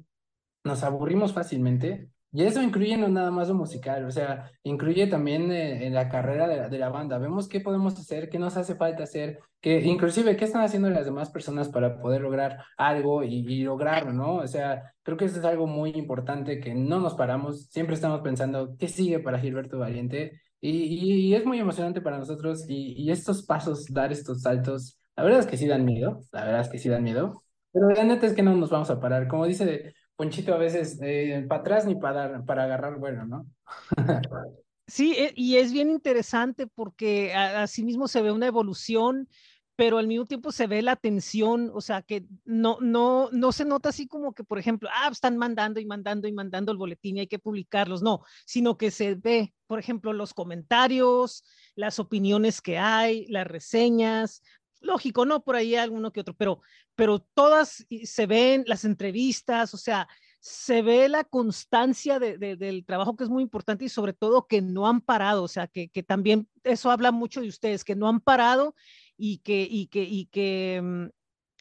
nos 0.63 0.83
aburrimos 0.83 1.33
fácilmente. 1.33 2.09
Y 2.37 2.43
eso 2.43 2.61
incluye 2.61 2.95
no 2.97 3.07
nada 3.07 3.31
más 3.31 3.47
lo 3.47 3.55
musical, 3.55 4.05
o 4.05 4.11
sea, 4.11 4.51
incluye 4.61 5.07
también 5.07 5.51
eh, 5.51 5.87
en 5.87 5.95
la 5.95 6.07
carrera 6.07 6.47
de 6.47 6.57
la, 6.57 6.69
de 6.69 6.77
la, 6.77 6.89
banda. 6.89 7.17
Vemos 7.17 7.49
qué 7.49 7.61
podemos 7.61 7.97
hacer, 7.97 8.29
qué 8.29 8.37
nos 8.37 8.55
hace 8.57 8.75
falta 8.75 9.01
hacer, 9.01 9.39
que 9.59 9.81
inclusive 9.81 10.37
qué 10.37 10.45
están 10.45 10.61
haciendo 10.61 10.87
las 10.91 11.05
demás 11.05 11.31
personas 11.31 11.67
para 11.67 11.99
poder 11.99 12.21
lograr 12.21 12.63
algo 12.77 13.23
y, 13.23 13.63
lograrlo, 13.63 14.13
¿no? 14.13 14.35
O 14.35 14.45
sea, 14.47 14.93
creo 15.01 15.17
que 15.17 15.25
eso 15.25 15.39
es 15.39 15.45
algo 15.45 15.65
muy 15.65 15.89
importante 15.95 16.59
que 16.59 16.75
no 16.75 16.99
nos 16.99 17.15
paramos, 17.15 17.65
siempre 17.71 17.95
estamos 17.95 18.21
pensando 18.21 18.75
qué 18.77 18.87
sigue 18.87 19.17
para 19.17 19.39
Gilberto 19.39 19.79
Valiente 19.79 20.39
y, 20.61 21.29
y, 21.29 21.33
es 21.33 21.43
muy 21.43 21.57
emocionante 21.59 22.01
para 22.01 22.19
nosotros 22.19 22.65
y, 22.69 22.93
y 23.01 23.09
estos 23.09 23.47
pasos, 23.47 23.87
dar 23.89 24.11
estos 24.11 24.43
saltos, 24.43 24.99
la 25.15 25.23
verdad 25.23 25.39
es 25.39 25.47
que 25.47 25.57
sí 25.57 25.65
dan 25.65 25.85
miedo, 25.85 26.21
la 26.31 26.45
verdad 26.45 26.61
es 26.61 26.69
que 26.69 26.77
sí 26.77 26.87
dan 26.87 27.03
miedo, 27.03 27.41
pero 27.71 27.89
la 27.89 28.03
neta 28.03 28.27
es 28.27 28.33
que 28.33 28.43
no 28.43 28.55
nos 28.55 28.69
vamos 28.69 28.91
a 28.91 28.99
parar. 28.99 29.27
Como 29.27 29.45
dice 29.47 29.93
Ponchito 30.17 30.53
a 30.53 30.57
veces 30.57 30.99
eh, 31.01 31.45
para 31.47 31.61
atrás 31.61 31.85
ni 31.85 31.95
para, 31.95 32.43
para 32.43 32.63
agarrar 32.63 32.97
bueno, 32.97 33.25
¿no? 33.25 33.45
sí, 34.87 35.13
e, 35.15 35.31
y 35.35 35.57
es 35.57 35.71
bien 35.71 35.91
interesante 35.91 36.65
porque 36.65 37.33
así 37.33 37.83
mismo 37.83 38.07
se 38.07 38.23
ve 38.23 38.31
una 38.31 38.47
evolución, 38.47 39.29
pero 39.77 39.99
al 39.99 40.07
mismo 40.07 40.25
tiempo 40.25 40.51
se 40.51 40.65
ve 40.65 40.81
la 40.81 40.95
tensión, 40.95 41.69
o 41.71 41.81
sea, 41.81 42.01
que 42.01 42.25
no, 42.45 42.79
no, 42.81 43.29
no 43.31 43.51
se 43.51 43.63
nota 43.63 43.89
así 43.89 44.07
como 44.07 44.33
que, 44.33 44.43
por 44.43 44.57
ejemplo, 44.57 44.89
ah, 44.91 45.07
están 45.11 45.37
mandando 45.37 45.79
y 45.79 45.85
mandando 45.85 46.27
y 46.27 46.33
mandando 46.33 46.71
el 46.71 46.79
boletín 46.79 47.17
y 47.17 47.19
hay 47.19 47.27
que 47.27 47.37
publicarlos, 47.37 48.01
no, 48.01 48.23
sino 48.47 48.75
que 48.75 48.89
se 48.89 49.13
ve, 49.13 49.53
por 49.67 49.77
ejemplo, 49.77 50.13
los 50.13 50.33
comentarios, 50.33 51.43
las 51.75 51.99
opiniones 51.99 52.59
que 52.59 52.79
hay, 52.79 53.27
las 53.27 53.45
reseñas, 53.45 54.41
lógico, 54.81 55.25
¿no? 55.25 55.43
Por 55.43 55.55
ahí 55.55 55.75
alguno 55.75 56.11
que 56.11 56.21
otro, 56.21 56.35
pero, 56.35 56.61
pero 56.95 57.19
todas 57.19 57.85
se 58.03 58.25
ven 58.25 58.63
las 58.67 58.85
entrevistas, 58.85 59.73
o 59.73 59.77
sea, 59.77 60.07
se 60.39 60.81
ve 60.81 61.09
la 61.09 61.23
constancia 61.23 62.19
de, 62.19 62.37
del 62.37 62.85
trabajo 62.85 63.15
que 63.15 63.23
es 63.23 63.29
muy 63.29 63.43
importante 63.43 63.85
y 63.85 63.89
sobre 63.89 64.13
todo 64.13 64.47
que 64.47 64.61
no 64.61 64.87
han 64.87 65.01
parado, 65.01 65.43
o 65.43 65.47
sea, 65.47 65.67
que, 65.67 65.89
que, 65.89 66.03
también 66.03 66.47
eso 66.63 66.91
habla 66.91 67.11
mucho 67.11 67.41
de 67.41 67.49
ustedes, 67.49 67.83
que 67.83 67.95
no 67.95 68.07
han 68.07 68.21
parado 68.21 68.75
y 69.17 69.39
que, 69.39 69.67
y 69.69 69.87
que, 69.87 70.03
y 70.03 70.27
que 70.27 70.81
mm, 70.81 71.05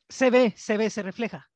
se 0.08 0.30
ve, 0.30 0.54
se 0.56 0.76
ve, 0.76 0.90
se 0.90 1.02
refleja. 1.02 1.50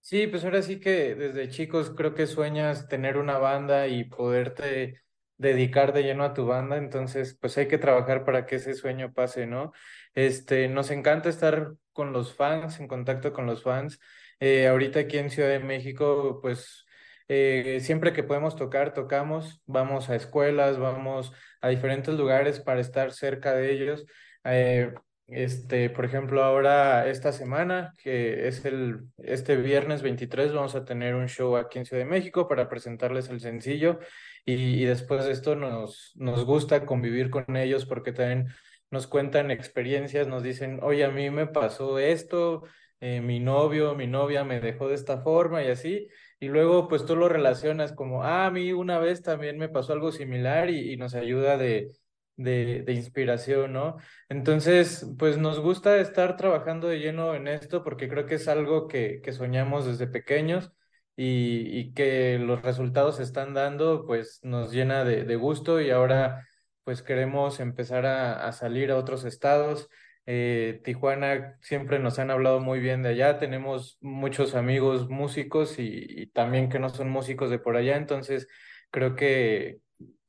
Sí, 0.00 0.26
pues 0.26 0.44
ahora 0.44 0.60
sí 0.60 0.80
que 0.80 1.14
desde 1.14 1.48
chicos 1.48 1.90
creo 1.96 2.14
que 2.14 2.26
sueñas 2.26 2.88
tener 2.88 3.16
una 3.16 3.38
banda 3.38 3.88
y 3.88 4.04
poderte 4.04 5.03
dedicar 5.36 5.92
de 5.92 6.02
lleno 6.02 6.24
a 6.24 6.34
tu 6.34 6.46
banda, 6.46 6.76
entonces 6.76 7.36
pues 7.40 7.56
hay 7.58 7.68
que 7.68 7.78
trabajar 7.78 8.24
para 8.24 8.46
que 8.46 8.56
ese 8.56 8.74
sueño 8.74 9.12
pase, 9.12 9.46
¿no? 9.46 9.72
Este, 10.14 10.68
nos 10.68 10.90
encanta 10.90 11.28
estar 11.28 11.74
con 11.92 12.12
los 12.12 12.34
fans, 12.34 12.80
en 12.80 12.88
contacto 12.88 13.32
con 13.32 13.46
los 13.46 13.62
fans. 13.62 13.98
Eh, 14.40 14.68
ahorita 14.68 15.00
aquí 15.00 15.18
en 15.18 15.30
Ciudad 15.30 15.48
de 15.48 15.60
México, 15.60 16.38
pues 16.42 16.84
eh, 17.28 17.78
siempre 17.80 18.12
que 18.12 18.22
podemos 18.22 18.56
tocar, 18.56 18.92
tocamos, 18.94 19.62
vamos 19.66 20.10
a 20.10 20.16
escuelas, 20.16 20.78
vamos 20.78 21.32
a 21.60 21.68
diferentes 21.68 22.14
lugares 22.14 22.60
para 22.60 22.80
estar 22.80 23.12
cerca 23.12 23.54
de 23.54 23.72
ellos. 23.72 24.04
Eh, 24.44 24.92
este, 25.26 25.88
por 25.88 26.04
ejemplo, 26.04 26.44
ahora 26.44 27.08
esta 27.08 27.32
semana, 27.32 27.92
que 28.02 28.46
es 28.46 28.64
el, 28.66 29.06
este 29.18 29.56
viernes 29.56 30.02
23, 30.02 30.52
vamos 30.52 30.74
a 30.74 30.84
tener 30.84 31.14
un 31.14 31.28
show 31.28 31.56
aquí 31.56 31.78
en 31.78 31.86
Ciudad 31.86 32.02
de 32.04 32.10
México 32.10 32.46
para 32.46 32.68
presentarles 32.68 33.30
el 33.30 33.40
sencillo 33.40 34.00
y, 34.46 34.84
después 34.84 35.24
de 35.24 35.32
esto 35.32 35.56
nos, 35.56 36.12
nos 36.16 36.44
gusta 36.44 36.84
convivir 36.86 37.30
con 37.30 37.56
ellos 37.56 37.86
porque 37.86 38.12
también 38.12 38.48
nos 38.90 39.06
cuentan 39.06 39.50
experiencias, 39.50 40.28
nos 40.28 40.42
dicen, 40.42 40.80
oye, 40.82 41.04
a 41.04 41.10
mí 41.10 41.30
me 41.30 41.46
pasó 41.46 41.98
esto, 41.98 42.62
eh, 43.00 43.20
mi 43.20 43.40
novio, 43.40 43.94
mi 43.94 44.06
novia 44.06 44.44
me 44.44 44.60
dejó 44.60 44.88
de 44.88 44.94
esta 44.94 45.20
forma 45.22 45.62
y 45.64 45.68
así, 45.68 46.08
y 46.40 46.48
luego 46.48 46.88
pues 46.88 47.04
tú 47.06 47.16
lo 47.16 47.28
relacionas 47.28 47.92
como, 47.92 48.22
ah, 48.24 48.46
a 48.46 48.50
mí 48.50 48.72
una 48.72 48.98
vez 48.98 49.22
también 49.22 49.58
me 49.58 49.68
pasó 49.68 49.92
algo 49.92 50.12
similar 50.12 50.70
y, 50.70 50.96
nos 50.96 51.14
ayuda 51.14 51.56
de, 51.56 51.92
de, 52.36 52.82
de, 52.82 52.92
inspiración, 52.92 53.72
¿no? 53.72 53.96
Entonces, 54.28 55.06
pues 55.18 55.38
nos 55.38 55.60
gusta 55.60 55.98
estar 55.98 56.36
trabajando 56.36 56.88
de 56.88 56.98
lleno 57.00 57.34
en 57.34 57.48
esto 57.48 57.82
porque 57.82 58.08
creo 58.08 58.26
que 58.26 58.36
es 58.36 58.48
algo 58.48 58.88
que, 58.88 59.20
que 59.22 59.32
soñamos 59.32 59.86
desde 59.86 60.06
pequeños 60.06 60.72
y, 61.16 61.92
que 61.94 62.38
los 62.38 62.62
resultados 62.62 63.20
están 63.20 63.54
dando, 63.54 64.04
pues 64.06 64.40
nos 64.42 64.72
llena 64.72 65.04
de, 65.04 65.24
de 65.24 65.36
gusto 65.36 65.80
y 65.80 65.90
ahora 65.90 66.46
pues 66.84 67.02
queremos 67.02 67.60
empezar 67.60 68.06
a, 68.06 68.46
a 68.46 68.52
salir 68.52 68.90
a 68.90 68.96
otros 68.96 69.24
estados. 69.24 69.88
Eh, 70.26 70.80
Tijuana 70.84 71.58
siempre 71.60 71.98
nos 71.98 72.18
han 72.18 72.30
hablado 72.30 72.60
muy 72.60 72.80
bien 72.80 73.02
de 73.02 73.10
allá, 73.10 73.38
tenemos 73.38 73.98
muchos 74.00 74.54
amigos 74.54 75.08
músicos 75.08 75.78
y, 75.78 76.06
y 76.08 76.26
también 76.28 76.68
que 76.68 76.78
no 76.78 76.88
son 76.88 77.10
músicos 77.10 77.50
de 77.50 77.58
por 77.58 77.76
allá, 77.76 77.96
entonces 77.96 78.48
creo 78.90 79.16
que 79.16 79.80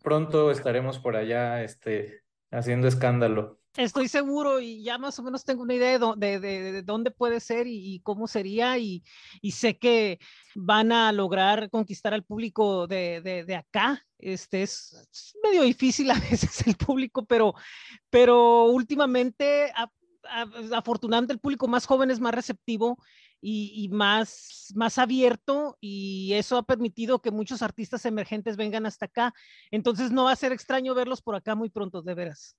pronto 0.03 0.51
estaremos 0.51 0.99
por 0.99 1.15
allá 1.15 1.63
este, 1.63 2.23
haciendo 2.51 2.87
escándalo. 2.87 3.59
Estoy 3.77 4.07
seguro 4.07 4.61
y 4.61 4.83
ya 4.83 4.97
más 4.97 5.19
o 5.19 5.23
menos 5.23 5.43
tengo 5.43 5.63
una 5.63 5.73
idea 5.73 5.99
de, 5.99 6.39
de, 6.39 6.81
dónde 6.83 7.11
puede 7.11 7.41
ser 7.41 7.67
y, 7.67 7.99
cómo 8.01 8.27
sería 8.27 8.77
y, 8.77 9.03
y, 9.41 9.51
sé 9.51 9.77
que 9.77 10.19
van 10.55 10.93
a 10.93 11.11
lograr 11.11 11.69
conquistar 11.69 12.13
al 12.13 12.23
público 12.23 12.88
de, 12.88 13.55
acá. 13.57 14.01
Este 14.17 14.63
es, 14.63 15.35
medio 15.43 15.63
difícil 15.63 16.09
a 16.11 16.19
veces 16.19 16.65
el 16.67 16.75
público, 16.75 17.25
pero, 17.25 17.53
pero 18.09 18.65
últimamente, 18.65 19.73
afortunadamente, 20.73 21.33
el 21.33 21.39
público 21.39 21.67
más 21.67 21.85
joven 21.85 22.11
es 22.11 22.21
más 22.21 22.33
receptivo 22.33 22.97
y, 23.41 23.89
más, 23.89 24.71
más 24.73 24.97
abierto 24.97 25.77
y 25.81 26.31
eso 26.33 26.57
ha 26.57 26.63
permitido 26.63 27.21
que 27.21 27.29
muchos 27.29 27.61
artistas 27.61 28.05
emergentes 28.05 28.55
vengan 28.55 28.85
hasta 28.85 29.07
acá. 29.07 29.33
Entonces 29.69 30.11
no 30.11 30.23
va 30.23 30.31
a 30.31 30.38
ser 30.38 30.53
extraño 30.53 30.95
verlos 30.95 31.21
por 31.21 31.35
acá 31.35 31.55
muy 31.55 31.69
pronto, 31.69 32.01
de 32.01 32.13
veras. 32.13 32.55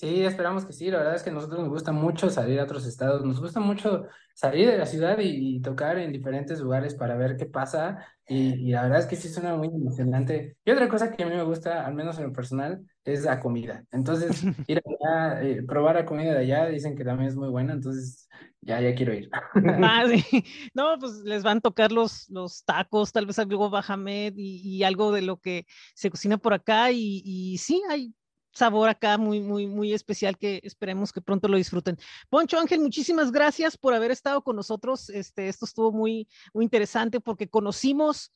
Sí, 0.00 0.24
esperamos 0.24 0.64
que 0.64 0.72
sí. 0.72 0.90
La 0.90 0.96
verdad 0.96 1.14
es 1.14 1.22
que 1.22 1.28
a 1.28 1.32
nosotros 1.34 1.60
nos 1.60 1.68
gusta 1.68 1.92
mucho 1.92 2.30
salir 2.30 2.58
a 2.58 2.64
otros 2.64 2.86
estados, 2.86 3.22
nos 3.22 3.38
gusta 3.38 3.60
mucho 3.60 4.04
salir 4.32 4.66
de 4.66 4.78
la 4.78 4.86
ciudad 4.86 5.18
y, 5.20 5.60
tocar 5.60 5.98
en 5.98 6.10
diferentes 6.10 6.58
lugares 6.58 6.94
para 6.94 7.16
ver 7.16 7.36
qué 7.36 7.44
pasa. 7.44 7.98
Y, 8.26 8.70
la 8.70 8.84
verdad 8.84 9.00
es 9.00 9.06
que 9.06 9.16
sí 9.16 9.28
suena 9.28 9.54
muy 9.56 9.68
emocionante. 9.68 10.56
Y 10.64 10.70
otra 10.70 10.88
cosa 10.88 11.10
que 11.10 11.22
a 11.22 11.26
mí 11.26 11.34
me 11.34 11.42
gusta, 11.42 11.84
al 11.84 11.94
menos 11.94 12.16
en 12.16 12.28
lo 12.28 12.32
personal, 12.32 12.80
es 13.04 13.24
la 13.24 13.40
comida. 13.40 13.84
Entonces, 13.92 14.42
ir 14.68 14.80
allá, 14.86 15.42
eh, 15.42 15.62
probar 15.64 15.96
la 15.96 16.06
comida 16.06 16.32
de 16.32 16.38
allá, 16.38 16.64
dicen 16.68 16.96
que 16.96 17.04
también 17.04 17.28
es 17.28 17.36
muy 17.36 17.50
buena, 17.50 17.74
entonces 17.74 18.26
ya, 18.62 18.80
ya 18.80 18.94
quiero 18.94 19.12
ir. 19.12 19.28
Ah, 19.84 20.04
sí. 20.08 20.24
No, 20.72 20.96
pues 20.98 21.12
les 21.24 21.42
van 21.42 21.58
a 21.58 21.60
tocar 21.60 21.92
los, 21.92 22.26
los 22.30 22.64
tacos, 22.64 23.12
tal 23.12 23.26
vez 23.26 23.38
algo 23.38 23.68
bajamed 23.68 24.32
y, 24.34 24.62
y 24.78 24.82
algo 24.82 25.12
de 25.12 25.20
lo 25.20 25.36
que 25.36 25.66
se 25.94 26.08
cocina 26.08 26.38
por 26.38 26.54
acá. 26.54 26.90
Y, 26.90 27.20
y 27.22 27.58
sí, 27.58 27.82
hay 27.90 28.14
sabor 28.52 28.88
acá 28.88 29.18
muy, 29.18 29.40
muy, 29.40 29.66
muy 29.66 29.92
especial 29.92 30.36
que 30.38 30.60
esperemos 30.64 31.12
que 31.12 31.20
pronto 31.20 31.48
lo 31.48 31.56
disfruten. 31.56 31.98
Poncho 32.28 32.58
Ángel, 32.58 32.80
muchísimas 32.80 33.32
gracias 33.32 33.76
por 33.76 33.94
haber 33.94 34.10
estado 34.10 34.42
con 34.42 34.56
nosotros. 34.56 35.10
Este, 35.10 35.48
esto 35.48 35.64
estuvo 35.64 35.92
muy, 35.92 36.28
muy 36.52 36.64
interesante 36.64 37.20
porque 37.20 37.48
conocimos 37.48 38.32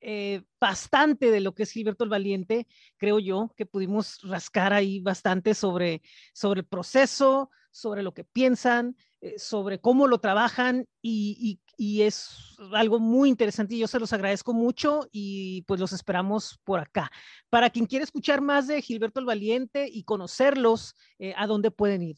eh, 0.00 0.42
bastante 0.60 1.30
de 1.30 1.40
lo 1.40 1.54
que 1.54 1.64
es 1.64 1.72
Gilberto 1.72 2.04
el 2.04 2.10
Valiente. 2.10 2.66
Creo 2.96 3.18
yo 3.18 3.52
que 3.56 3.66
pudimos 3.66 4.20
rascar 4.22 4.72
ahí 4.72 5.00
bastante 5.00 5.54
sobre, 5.54 6.02
sobre 6.32 6.60
el 6.60 6.66
proceso, 6.66 7.50
sobre 7.70 8.02
lo 8.02 8.14
que 8.14 8.24
piensan, 8.24 8.96
eh, 9.20 9.38
sobre 9.38 9.80
cómo 9.80 10.06
lo 10.06 10.18
trabajan 10.18 10.86
y, 11.02 11.36
y, 11.40 11.60
es 12.02 12.56
algo 12.72 12.98
muy 12.98 13.28
interesante 13.28 13.74
y 13.74 13.78
yo 13.78 13.86
se 13.86 14.00
los 14.00 14.12
agradezco 14.12 14.52
mucho 14.52 15.08
y 15.12 15.62
pues 15.62 15.80
los 15.80 15.92
esperamos 15.92 16.58
por 16.64 16.80
acá. 16.80 17.10
Para 17.48 17.70
quien 17.70 17.86
quiere 17.86 18.04
escuchar 18.04 18.40
más 18.40 18.66
de 18.66 18.82
Gilberto 18.82 19.20
el 19.20 19.26
Valiente 19.26 19.88
y 19.90 20.02
conocerlos, 20.02 20.94
eh, 21.18 21.34
¿a 21.36 21.46
dónde 21.46 21.70
pueden 21.70 22.02
ir? 22.02 22.16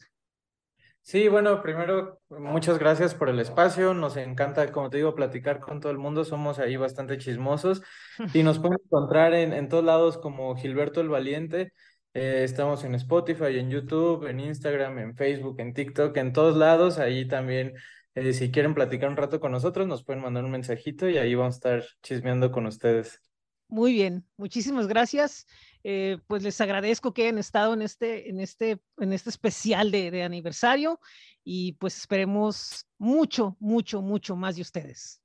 Sí, 1.03 1.27
bueno, 1.27 1.61
primero, 1.63 2.19
muchas 2.29 2.77
gracias 2.77 3.15
por 3.15 3.29
el 3.29 3.39
espacio. 3.39 3.93
Nos 3.93 4.17
encanta, 4.17 4.71
como 4.71 4.89
te 4.89 4.97
digo, 4.97 5.15
platicar 5.15 5.59
con 5.59 5.79
todo 5.79 5.91
el 5.91 5.97
mundo. 5.97 6.23
Somos 6.23 6.59
ahí 6.59 6.75
bastante 6.75 7.17
chismosos 7.17 7.81
y 8.33 8.43
nos 8.43 8.59
pueden 8.59 8.77
encontrar 8.85 9.33
en, 9.33 9.53
en 9.53 9.67
todos 9.67 9.83
lados 9.83 10.17
como 10.17 10.55
Gilberto 10.55 11.01
el 11.01 11.09
Valiente. 11.09 11.73
Eh, 12.13 12.43
estamos 12.43 12.83
en 12.83 12.93
Spotify, 12.95 13.57
en 13.57 13.69
YouTube, 13.69 14.27
en 14.27 14.39
Instagram, 14.41 14.99
en 14.99 15.15
Facebook, 15.15 15.59
en 15.59 15.73
TikTok, 15.73 16.15
en 16.17 16.33
todos 16.33 16.57
lados. 16.57 16.99
Ahí 16.99 17.27
también, 17.27 17.73
eh, 18.15 18.33
si 18.33 18.51
quieren 18.51 18.73
platicar 18.73 19.09
un 19.09 19.17
rato 19.17 19.39
con 19.39 19.51
nosotros, 19.51 19.87
nos 19.87 20.03
pueden 20.03 20.21
mandar 20.21 20.43
un 20.43 20.51
mensajito 20.51 21.09
y 21.09 21.17
ahí 21.17 21.35
vamos 21.35 21.55
a 21.55 21.57
estar 21.57 21.83
chismeando 22.01 22.51
con 22.51 22.65
ustedes. 22.65 23.21
Muy 23.67 23.93
bien, 23.93 24.27
muchísimas 24.35 24.87
gracias. 24.87 25.47
Eh, 25.83 26.17
pues 26.27 26.43
les 26.43 26.59
agradezco 26.59 27.13
que 27.13 27.23
hayan 27.23 27.37
estado 27.37 27.73
en 27.73 27.81
este, 27.81 28.29
en 28.29 28.39
este, 28.39 28.81
en 28.97 29.13
este 29.13 29.29
especial 29.29 29.91
de, 29.91 30.11
de 30.11 30.23
aniversario 30.23 30.99
y 31.43 31.73
pues 31.73 31.97
esperemos 31.97 32.85
mucho, 32.97 33.55
mucho, 33.59 34.01
mucho 34.01 34.35
más 34.35 34.57
de 34.57 34.61
ustedes. 34.63 35.21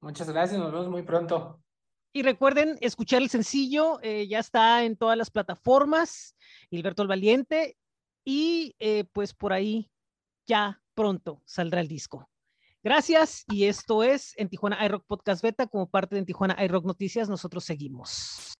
Muchas 0.00 0.28
gracias, 0.28 0.58
nos 0.58 0.72
vemos 0.72 0.88
muy 0.88 1.02
pronto. 1.02 1.62
Y 2.12 2.22
recuerden 2.22 2.76
escuchar 2.80 3.22
el 3.22 3.30
sencillo, 3.30 4.00
eh, 4.02 4.26
ya 4.28 4.40
está 4.40 4.84
en 4.84 4.96
todas 4.96 5.16
las 5.16 5.30
plataformas, 5.30 6.36
Gilberto 6.68 7.02
el 7.02 7.08
Valiente, 7.08 7.78
y 8.24 8.74
eh, 8.80 9.04
pues 9.12 9.32
por 9.32 9.52
ahí 9.52 9.90
ya 10.46 10.81
pronto 11.02 11.42
saldrá 11.44 11.80
el 11.80 11.88
disco. 11.88 12.30
Gracias 12.84 13.44
y 13.48 13.64
esto 13.64 14.04
es 14.04 14.34
en 14.36 14.48
Tijuana 14.48 14.84
iRock 14.86 15.04
Podcast 15.04 15.42
Beta 15.42 15.66
como 15.66 15.90
parte 15.90 16.14
de 16.14 16.20
en 16.20 16.26
Tijuana 16.26 16.56
iRock 16.64 16.84
Noticias. 16.84 17.28
Nosotros 17.28 17.64
seguimos. 17.64 18.54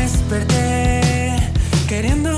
Desperté 0.00 1.40
queriendo 1.88 2.33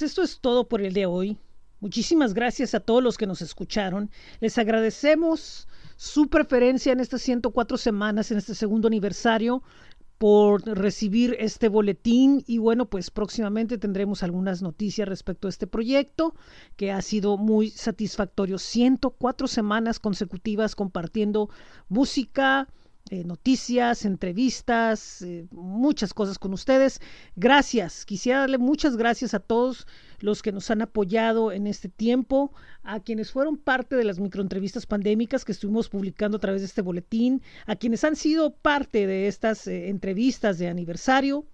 pues 0.00 0.12
esto 0.12 0.22
es 0.22 0.40
todo 0.40 0.66
por 0.66 0.80
el 0.80 0.94
de 0.94 1.04
hoy. 1.04 1.36
Muchísimas 1.80 2.32
gracias 2.32 2.74
a 2.74 2.80
todos 2.80 3.02
los 3.02 3.18
que 3.18 3.26
nos 3.26 3.42
escucharon. 3.42 4.10
Les 4.40 4.56
agradecemos 4.56 5.68
su 5.96 6.28
preferencia 6.28 6.92
en 6.92 7.00
estas 7.00 7.20
104 7.20 7.76
semanas, 7.76 8.30
en 8.30 8.38
este 8.38 8.54
segundo 8.54 8.88
aniversario 8.88 9.62
por 10.16 10.66
recibir 10.66 11.36
este 11.38 11.68
boletín 11.68 12.42
y 12.46 12.56
bueno, 12.56 12.86
pues 12.86 13.10
próximamente 13.10 13.76
tendremos 13.76 14.22
algunas 14.22 14.62
noticias 14.62 15.06
respecto 15.06 15.48
a 15.48 15.50
este 15.50 15.66
proyecto 15.66 16.34
que 16.76 16.92
ha 16.92 17.02
sido 17.02 17.36
muy 17.36 17.68
satisfactorio. 17.68 18.56
104 18.58 19.48
semanas 19.48 19.98
consecutivas 19.98 20.74
compartiendo 20.74 21.50
música, 21.90 22.68
eh, 23.12 23.24
noticias, 23.24 24.04
entrevistas, 24.04 25.20
eh, 25.22 25.48
muchas 25.50 26.14
cosas 26.14 26.38
con 26.38 26.52
ustedes. 26.52 27.00
Gracias, 27.34 28.06
quisiera 28.06 28.38
darle 28.38 28.58
muchas 28.58 28.96
gracias 28.96 29.34
a 29.34 29.40
todos 29.40 29.88
los 30.20 30.42
que 30.42 30.52
nos 30.52 30.70
han 30.70 30.80
apoyado 30.80 31.50
en 31.50 31.66
este 31.66 31.88
tiempo, 31.88 32.52
a 32.84 33.00
quienes 33.00 33.32
fueron 33.32 33.56
parte 33.56 33.96
de 33.96 34.04
las 34.04 34.20
microentrevistas 34.20 34.86
pandémicas 34.86 35.44
que 35.44 35.50
estuvimos 35.50 35.88
publicando 35.88 36.36
a 36.36 36.40
través 36.40 36.60
de 36.60 36.66
este 36.66 36.82
boletín, 36.82 37.42
a 37.66 37.74
quienes 37.74 38.04
han 38.04 38.14
sido 38.14 38.54
parte 38.54 39.08
de 39.08 39.26
estas 39.26 39.66
eh, 39.66 39.88
entrevistas 39.88 40.58
de 40.58 40.68
aniversario, 40.68 41.44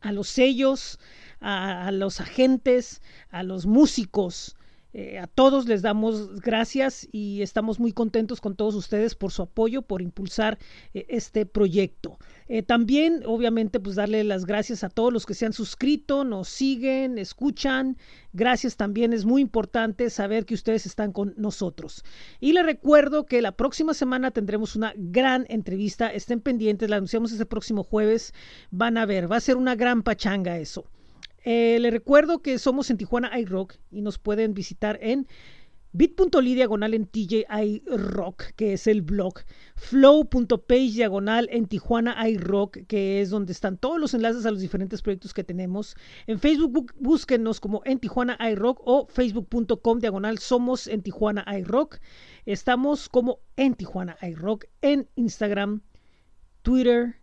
a 0.00 0.10
los 0.10 0.28
sellos, 0.28 0.98
a, 1.40 1.86
a 1.86 1.92
los 1.92 2.18
agentes, 2.18 3.02
a 3.28 3.42
los 3.42 3.66
músicos, 3.66 4.56
eh, 4.94 5.18
a 5.18 5.26
todos 5.26 5.66
les 5.66 5.80
damos 5.80 6.40
gracias 6.40 7.08
y 7.12 7.40
estamos 7.40 7.80
muy 7.80 7.92
contentos 7.92 8.42
con 8.42 8.56
todos 8.56 8.74
ustedes 8.74 9.14
por 9.14 9.32
su 9.32 9.42
apoyo, 9.42 9.82
por 9.82 10.02
impulsar 10.02 10.58
eh, 10.92 11.06
este 11.08 11.46
proyecto. 11.46 12.18
Eh, 12.48 12.62
también, 12.62 13.22
obviamente, 13.24 13.80
pues 13.80 13.96
darle 13.96 14.22
las 14.24 14.44
gracias 14.44 14.84
a 14.84 14.90
todos 14.90 15.10
los 15.10 15.24
que 15.24 15.32
se 15.32 15.46
han 15.46 15.54
suscrito, 15.54 16.24
nos 16.24 16.48
siguen, 16.48 17.16
escuchan. 17.16 17.96
Gracias 18.34 18.76
también, 18.76 19.14
es 19.14 19.24
muy 19.24 19.40
importante 19.40 20.10
saber 20.10 20.44
que 20.44 20.54
ustedes 20.54 20.84
están 20.84 21.12
con 21.12 21.32
nosotros. 21.38 22.04
Y 22.40 22.52
les 22.52 22.64
recuerdo 22.64 23.24
que 23.24 23.40
la 23.40 23.52
próxima 23.52 23.94
semana 23.94 24.30
tendremos 24.30 24.76
una 24.76 24.92
gran 24.96 25.46
entrevista. 25.48 26.12
Estén 26.12 26.40
pendientes, 26.40 26.90
la 26.90 26.96
anunciamos 26.96 27.32
este 27.32 27.46
próximo 27.46 27.82
jueves. 27.82 28.34
Van 28.70 28.98
a 28.98 29.06
ver, 29.06 29.30
va 29.30 29.36
a 29.36 29.40
ser 29.40 29.56
una 29.56 29.74
gran 29.74 30.02
pachanga 30.02 30.58
eso. 30.58 30.84
Eh, 31.44 31.78
le 31.80 31.90
recuerdo 31.90 32.40
que 32.40 32.58
somos 32.58 32.90
en 32.90 32.98
Tijuana 32.98 33.38
iRock 33.38 33.74
y 33.90 34.02
nos 34.02 34.18
pueden 34.18 34.54
visitar 34.54 34.98
en 35.02 35.26
bit.ly 35.94 36.54
diagonal 36.54 36.94
en 36.94 37.06
TJ 37.06 37.44
iRock, 37.50 38.52
que 38.56 38.72
es 38.72 38.86
el 38.86 39.02
blog, 39.02 39.34
flow.page 39.76 40.92
diagonal 40.92 41.48
en 41.52 41.66
Tijuana 41.66 42.16
iRock, 42.28 42.86
que 42.86 43.20
es 43.20 43.28
donde 43.28 43.52
están 43.52 43.76
todos 43.76 44.00
los 44.00 44.14
enlaces 44.14 44.46
a 44.46 44.50
los 44.50 44.60
diferentes 44.60 45.02
proyectos 45.02 45.34
que 45.34 45.44
tenemos. 45.44 45.94
En 46.26 46.38
Facebook 46.38 46.94
búsquenos 46.98 47.60
como 47.60 47.82
en 47.84 47.98
Tijuana 47.98 48.38
iRock 48.50 48.80
o 48.84 49.06
facebook.com 49.08 49.98
diagonal 49.98 50.38
somos 50.38 50.86
en 50.86 51.02
Tijuana 51.02 51.44
iRock. 51.58 51.98
Estamos 52.46 53.08
como 53.08 53.40
en 53.56 53.74
Tijuana 53.74 54.16
iRock 54.22 54.64
en 54.80 55.08
Instagram, 55.16 55.82
Twitter 56.62 57.16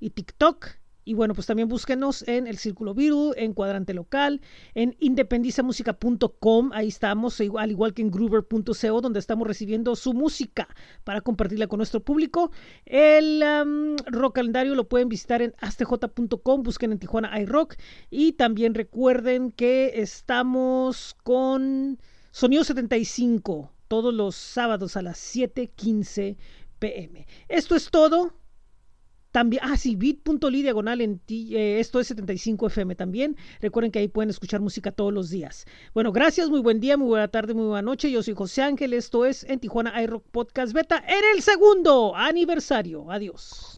y 0.00 0.10
TikTok. 0.10 0.66
Y 1.06 1.14
bueno, 1.14 1.34
pues 1.34 1.46
también 1.46 1.68
búsquenos 1.68 2.26
en 2.26 2.48
el 2.48 2.58
Círculo 2.58 2.92
Viru, 2.92 3.32
en 3.36 3.52
Cuadrante 3.52 3.94
Local, 3.94 4.40
en 4.74 4.96
independizamusica.com, 4.98 6.72
ahí 6.74 6.88
estamos, 6.88 7.40
al 7.40 7.70
igual 7.70 7.94
que 7.94 8.02
en 8.02 8.10
groover.co, 8.10 9.00
donde 9.00 9.20
estamos 9.20 9.46
recibiendo 9.46 9.94
su 9.94 10.14
música 10.14 10.66
para 11.04 11.20
compartirla 11.20 11.68
con 11.68 11.76
nuestro 11.76 12.00
público. 12.00 12.50
El 12.86 13.40
rock 14.06 14.34
calendario 14.34 14.74
lo 14.74 14.88
pueden 14.88 15.08
visitar 15.08 15.42
en 15.42 15.54
astj.com, 15.60 16.64
busquen 16.64 16.90
en 16.90 16.98
Tijuana 16.98 17.40
iRock. 17.40 17.76
Y 18.10 18.32
también 18.32 18.74
recuerden 18.74 19.52
que 19.52 20.00
estamos 20.00 21.16
con 21.22 22.00
Sonido 22.32 22.64
75 22.64 23.70
todos 23.86 24.12
los 24.12 24.34
sábados 24.34 24.96
a 24.96 25.02
las 25.02 25.18
7:15 25.18 26.36
pm. 26.80 27.28
Esto 27.48 27.76
es 27.76 27.92
todo. 27.92 28.34
También, 29.36 29.62
ah, 29.66 29.76
sí, 29.76 29.96
bit.ly 29.96 30.62
diagonal 30.62 31.02
en 31.02 31.18
ti, 31.18 31.54
eh, 31.54 31.78
esto 31.78 32.00
es 32.00 32.06
75 32.06 32.68
FM 32.68 32.94
también. 32.94 33.36
Recuerden 33.60 33.92
que 33.92 33.98
ahí 33.98 34.08
pueden 34.08 34.30
escuchar 34.30 34.62
música 34.62 34.92
todos 34.92 35.12
los 35.12 35.28
días. 35.28 35.66
Bueno, 35.92 36.10
gracias, 36.10 36.48
muy 36.48 36.60
buen 36.60 36.80
día, 36.80 36.96
muy 36.96 37.08
buena 37.08 37.28
tarde, 37.28 37.52
muy 37.52 37.66
buena 37.66 37.82
noche. 37.82 38.10
Yo 38.10 38.22
soy 38.22 38.32
José 38.32 38.62
Ángel, 38.62 38.94
esto 38.94 39.26
es 39.26 39.44
en 39.44 39.60
Tijuana 39.60 40.02
iRock 40.02 40.24
Podcast 40.30 40.72
Beta 40.72 41.04
en 41.06 41.36
el 41.36 41.42
segundo 41.42 42.16
aniversario. 42.16 43.10
Adiós. 43.10 43.76